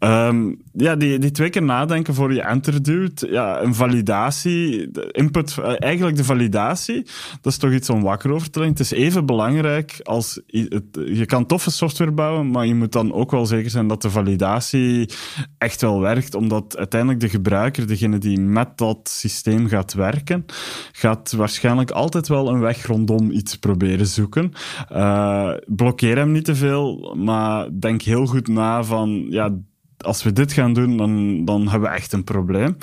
Um, 0.00 0.64
ja, 0.72 0.96
die, 0.96 1.18
die 1.18 1.30
twee 1.30 1.45
twee 1.50 1.62
keer 1.62 1.76
nadenken 1.76 2.14
voor 2.14 2.32
je 2.32 2.42
enter 2.42 2.82
duwt. 2.82 3.26
Ja, 3.30 3.62
een 3.62 3.74
validatie, 3.74 4.90
input, 5.10 5.58
eh, 5.58 5.74
eigenlijk 5.78 6.16
de 6.16 6.24
validatie, 6.24 7.06
dat 7.40 7.52
is 7.52 7.58
toch 7.58 7.72
iets 7.72 7.90
om 7.90 8.02
wakker 8.02 8.32
over 8.32 8.50
te. 8.50 8.62
Het 8.62 8.80
is 8.80 8.90
even 8.90 9.26
belangrijk 9.26 10.00
als, 10.02 10.40
je 10.46 11.26
kan 11.26 11.46
toffe 11.46 11.70
software 11.70 12.12
bouwen, 12.12 12.50
maar 12.50 12.66
je 12.66 12.74
moet 12.74 12.92
dan 12.92 13.12
ook 13.12 13.30
wel 13.30 13.46
zeker 13.46 13.70
zijn 13.70 13.86
dat 13.86 14.02
de 14.02 14.10
validatie 14.10 15.10
echt 15.58 15.80
wel 15.80 16.00
werkt, 16.00 16.34
omdat 16.34 16.76
uiteindelijk 16.76 17.20
de 17.20 17.28
gebruiker, 17.28 17.86
degene 17.86 18.18
die 18.18 18.40
met 18.40 18.78
dat 18.78 19.08
systeem 19.08 19.68
gaat 19.68 19.94
werken, 19.94 20.44
gaat 20.92 21.32
waarschijnlijk 21.32 21.90
altijd 21.90 22.28
wel 22.28 22.48
een 22.48 22.60
weg 22.60 22.86
rondom 22.86 23.30
iets 23.30 23.56
proberen 23.56 24.06
zoeken. 24.06 24.52
Uh, 24.92 25.52
blokkeer 25.66 26.16
hem 26.16 26.32
niet 26.32 26.44
te 26.44 26.54
veel, 26.54 27.14
maar 27.16 27.68
denk 27.78 28.02
heel 28.02 28.26
goed 28.26 28.48
na 28.48 28.84
van, 28.84 29.26
ja, 29.30 29.50
als 29.98 30.22
we 30.22 30.32
dit 30.32 30.52
gaan 30.52 30.72
doen, 30.72 30.96
dan, 30.96 31.44
dan 31.44 31.68
hebben 31.68 31.88
we 31.88 31.94
echt 31.94 32.12
een 32.12 32.24
probleem. 32.24 32.76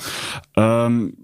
Um, 0.54 1.14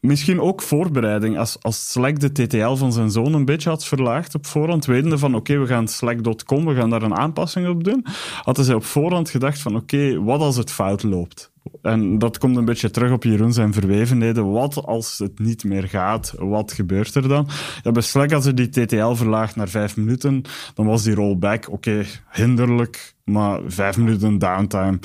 misschien 0.00 0.40
ook 0.40 0.62
voorbereiding. 0.62 1.38
Als, 1.38 1.56
als 1.60 1.90
Slack 1.90 2.20
de 2.20 2.32
TTL 2.32 2.74
van 2.74 2.92
zijn 2.92 3.10
zoon 3.10 3.34
een 3.34 3.44
beetje 3.44 3.68
had 3.68 3.84
verlaagd 3.84 4.34
op 4.34 4.46
voorhand, 4.46 4.84
wetende 4.84 5.18
van 5.18 5.34
oké, 5.34 5.58
we 5.58 5.66
gaan 5.66 5.88
Slack.com, 5.88 6.66
we 6.66 6.74
gaan 6.74 6.90
daar 6.90 7.02
een 7.02 7.16
aanpassing 7.16 7.68
op 7.68 7.84
doen, 7.84 8.06
hadden 8.42 8.64
zij 8.64 8.74
op 8.74 8.84
voorhand 8.84 9.30
gedacht 9.30 9.60
van 9.60 9.76
oké, 9.76 10.22
wat 10.22 10.40
als 10.40 10.56
het 10.56 10.70
fout 10.70 11.02
loopt? 11.02 11.51
En 11.82 12.18
dat 12.18 12.38
komt 12.38 12.56
een 12.56 12.64
beetje 12.64 12.90
terug 12.90 13.12
op 13.12 13.24
Jeroen 13.24 13.52
zijn 13.52 13.72
verwevenheden. 13.72 14.50
Wat 14.50 14.86
als 14.86 15.18
het 15.18 15.38
niet 15.38 15.64
meer 15.64 15.88
gaat? 15.88 16.34
Wat 16.38 16.72
gebeurt 16.72 17.14
er 17.14 17.28
dan? 17.28 17.48
Ja, 17.82 17.92
bij 17.92 18.02
Slack, 18.02 18.32
als 18.32 18.44
je 18.44 18.54
die 18.54 18.68
TTL 18.68 19.12
verlaagt 19.12 19.56
naar 19.56 19.68
vijf 19.68 19.96
minuten, 19.96 20.42
dan 20.74 20.86
was 20.86 21.02
die 21.02 21.14
rollback, 21.14 21.70
oké, 21.70 22.04
hinderlijk, 22.30 23.14
maar 23.24 23.60
vijf 23.66 23.96
minuten 23.96 24.38
downtime. 24.38 24.98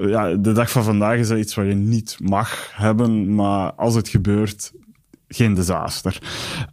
Ja, 0.00 0.34
de 0.34 0.52
dag 0.52 0.70
van 0.70 0.84
vandaag 0.84 1.18
is 1.18 1.28
dat 1.28 1.38
iets 1.38 1.54
wat 1.54 1.66
je 1.66 1.74
niet 1.74 2.16
mag 2.22 2.70
hebben, 2.72 3.34
maar 3.34 3.72
als 3.72 3.94
het 3.94 4.08
gebeurt, 4.08 4.72
geen 5.28 5.54
disaster. 5.54 6.18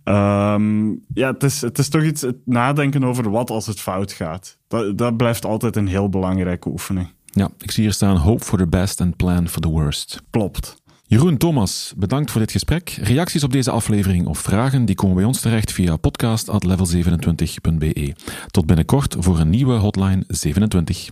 Um, 0.04 1.06
ja, 1.14 1.32
het 1.32 1.44
is, 1.44 1.62
het 1.62 1.78
is 1.78 1.90
toch 1.90 2.04
iets, 2.04 2.22
het 2.22 2.38
nadenken 2.46 3.04
over 3.04 3.30
wat 3.30 3.50
als 3.50 3.68
het 3.68 3.80
fout 3.80 4.12
gaat. 4.12 4.58
Dat, 4.68 4.98
dat 4.98 5.18
blijft 5.18 5.46
altijd 5.46 5.76
een 5.76 5.88
heel 5.88 6.10
belangrijke 6.10 6.70
oefening. 6.70 7.08
Ja, 7.32 7.50
ik 7.60 7.72
zie 7.72 7.84
hier 7.84 7.94
staan 7.94 8.18
hope 8.18 8.44
for 8.44 8.58
the 8.58 8.68
best 8.68 9.02
and 9.02 9.16
plan 9.16 9.48
for 9.48 9.62
the 9.62 9.68
worst. 9.68 10.22
Klopt. 10.30 10.78
Jeroen, 11.06 11.38
Thomas, 11.38 11.94
bedankt 11.98 12.32
voor 12.32 12.42
dit 12.42 12.52
gesprek. 12.52 12.90
Reacties 12.90 13.44
op 13.44 13.52
deze 13.52 13.72
aflevering 13.72 14.28
of 14.28 14.40
vragen 14.40 14.86
die 14.86 14.96
komen 14.96 15.16
bij 15.16 15.26
ons 15.26 15.40
terecht 15.40 15.72
via 15.72 15.96
podcast.level27.be. 15.96 18.14
Tot 18.52 18.66
binnenkort 18.66 19.16
voor 19.20 19.40
een 19.40 19.50
nieuwe 19.50 19.74
Hotline 19.74 20.24
27. 20.28 21.10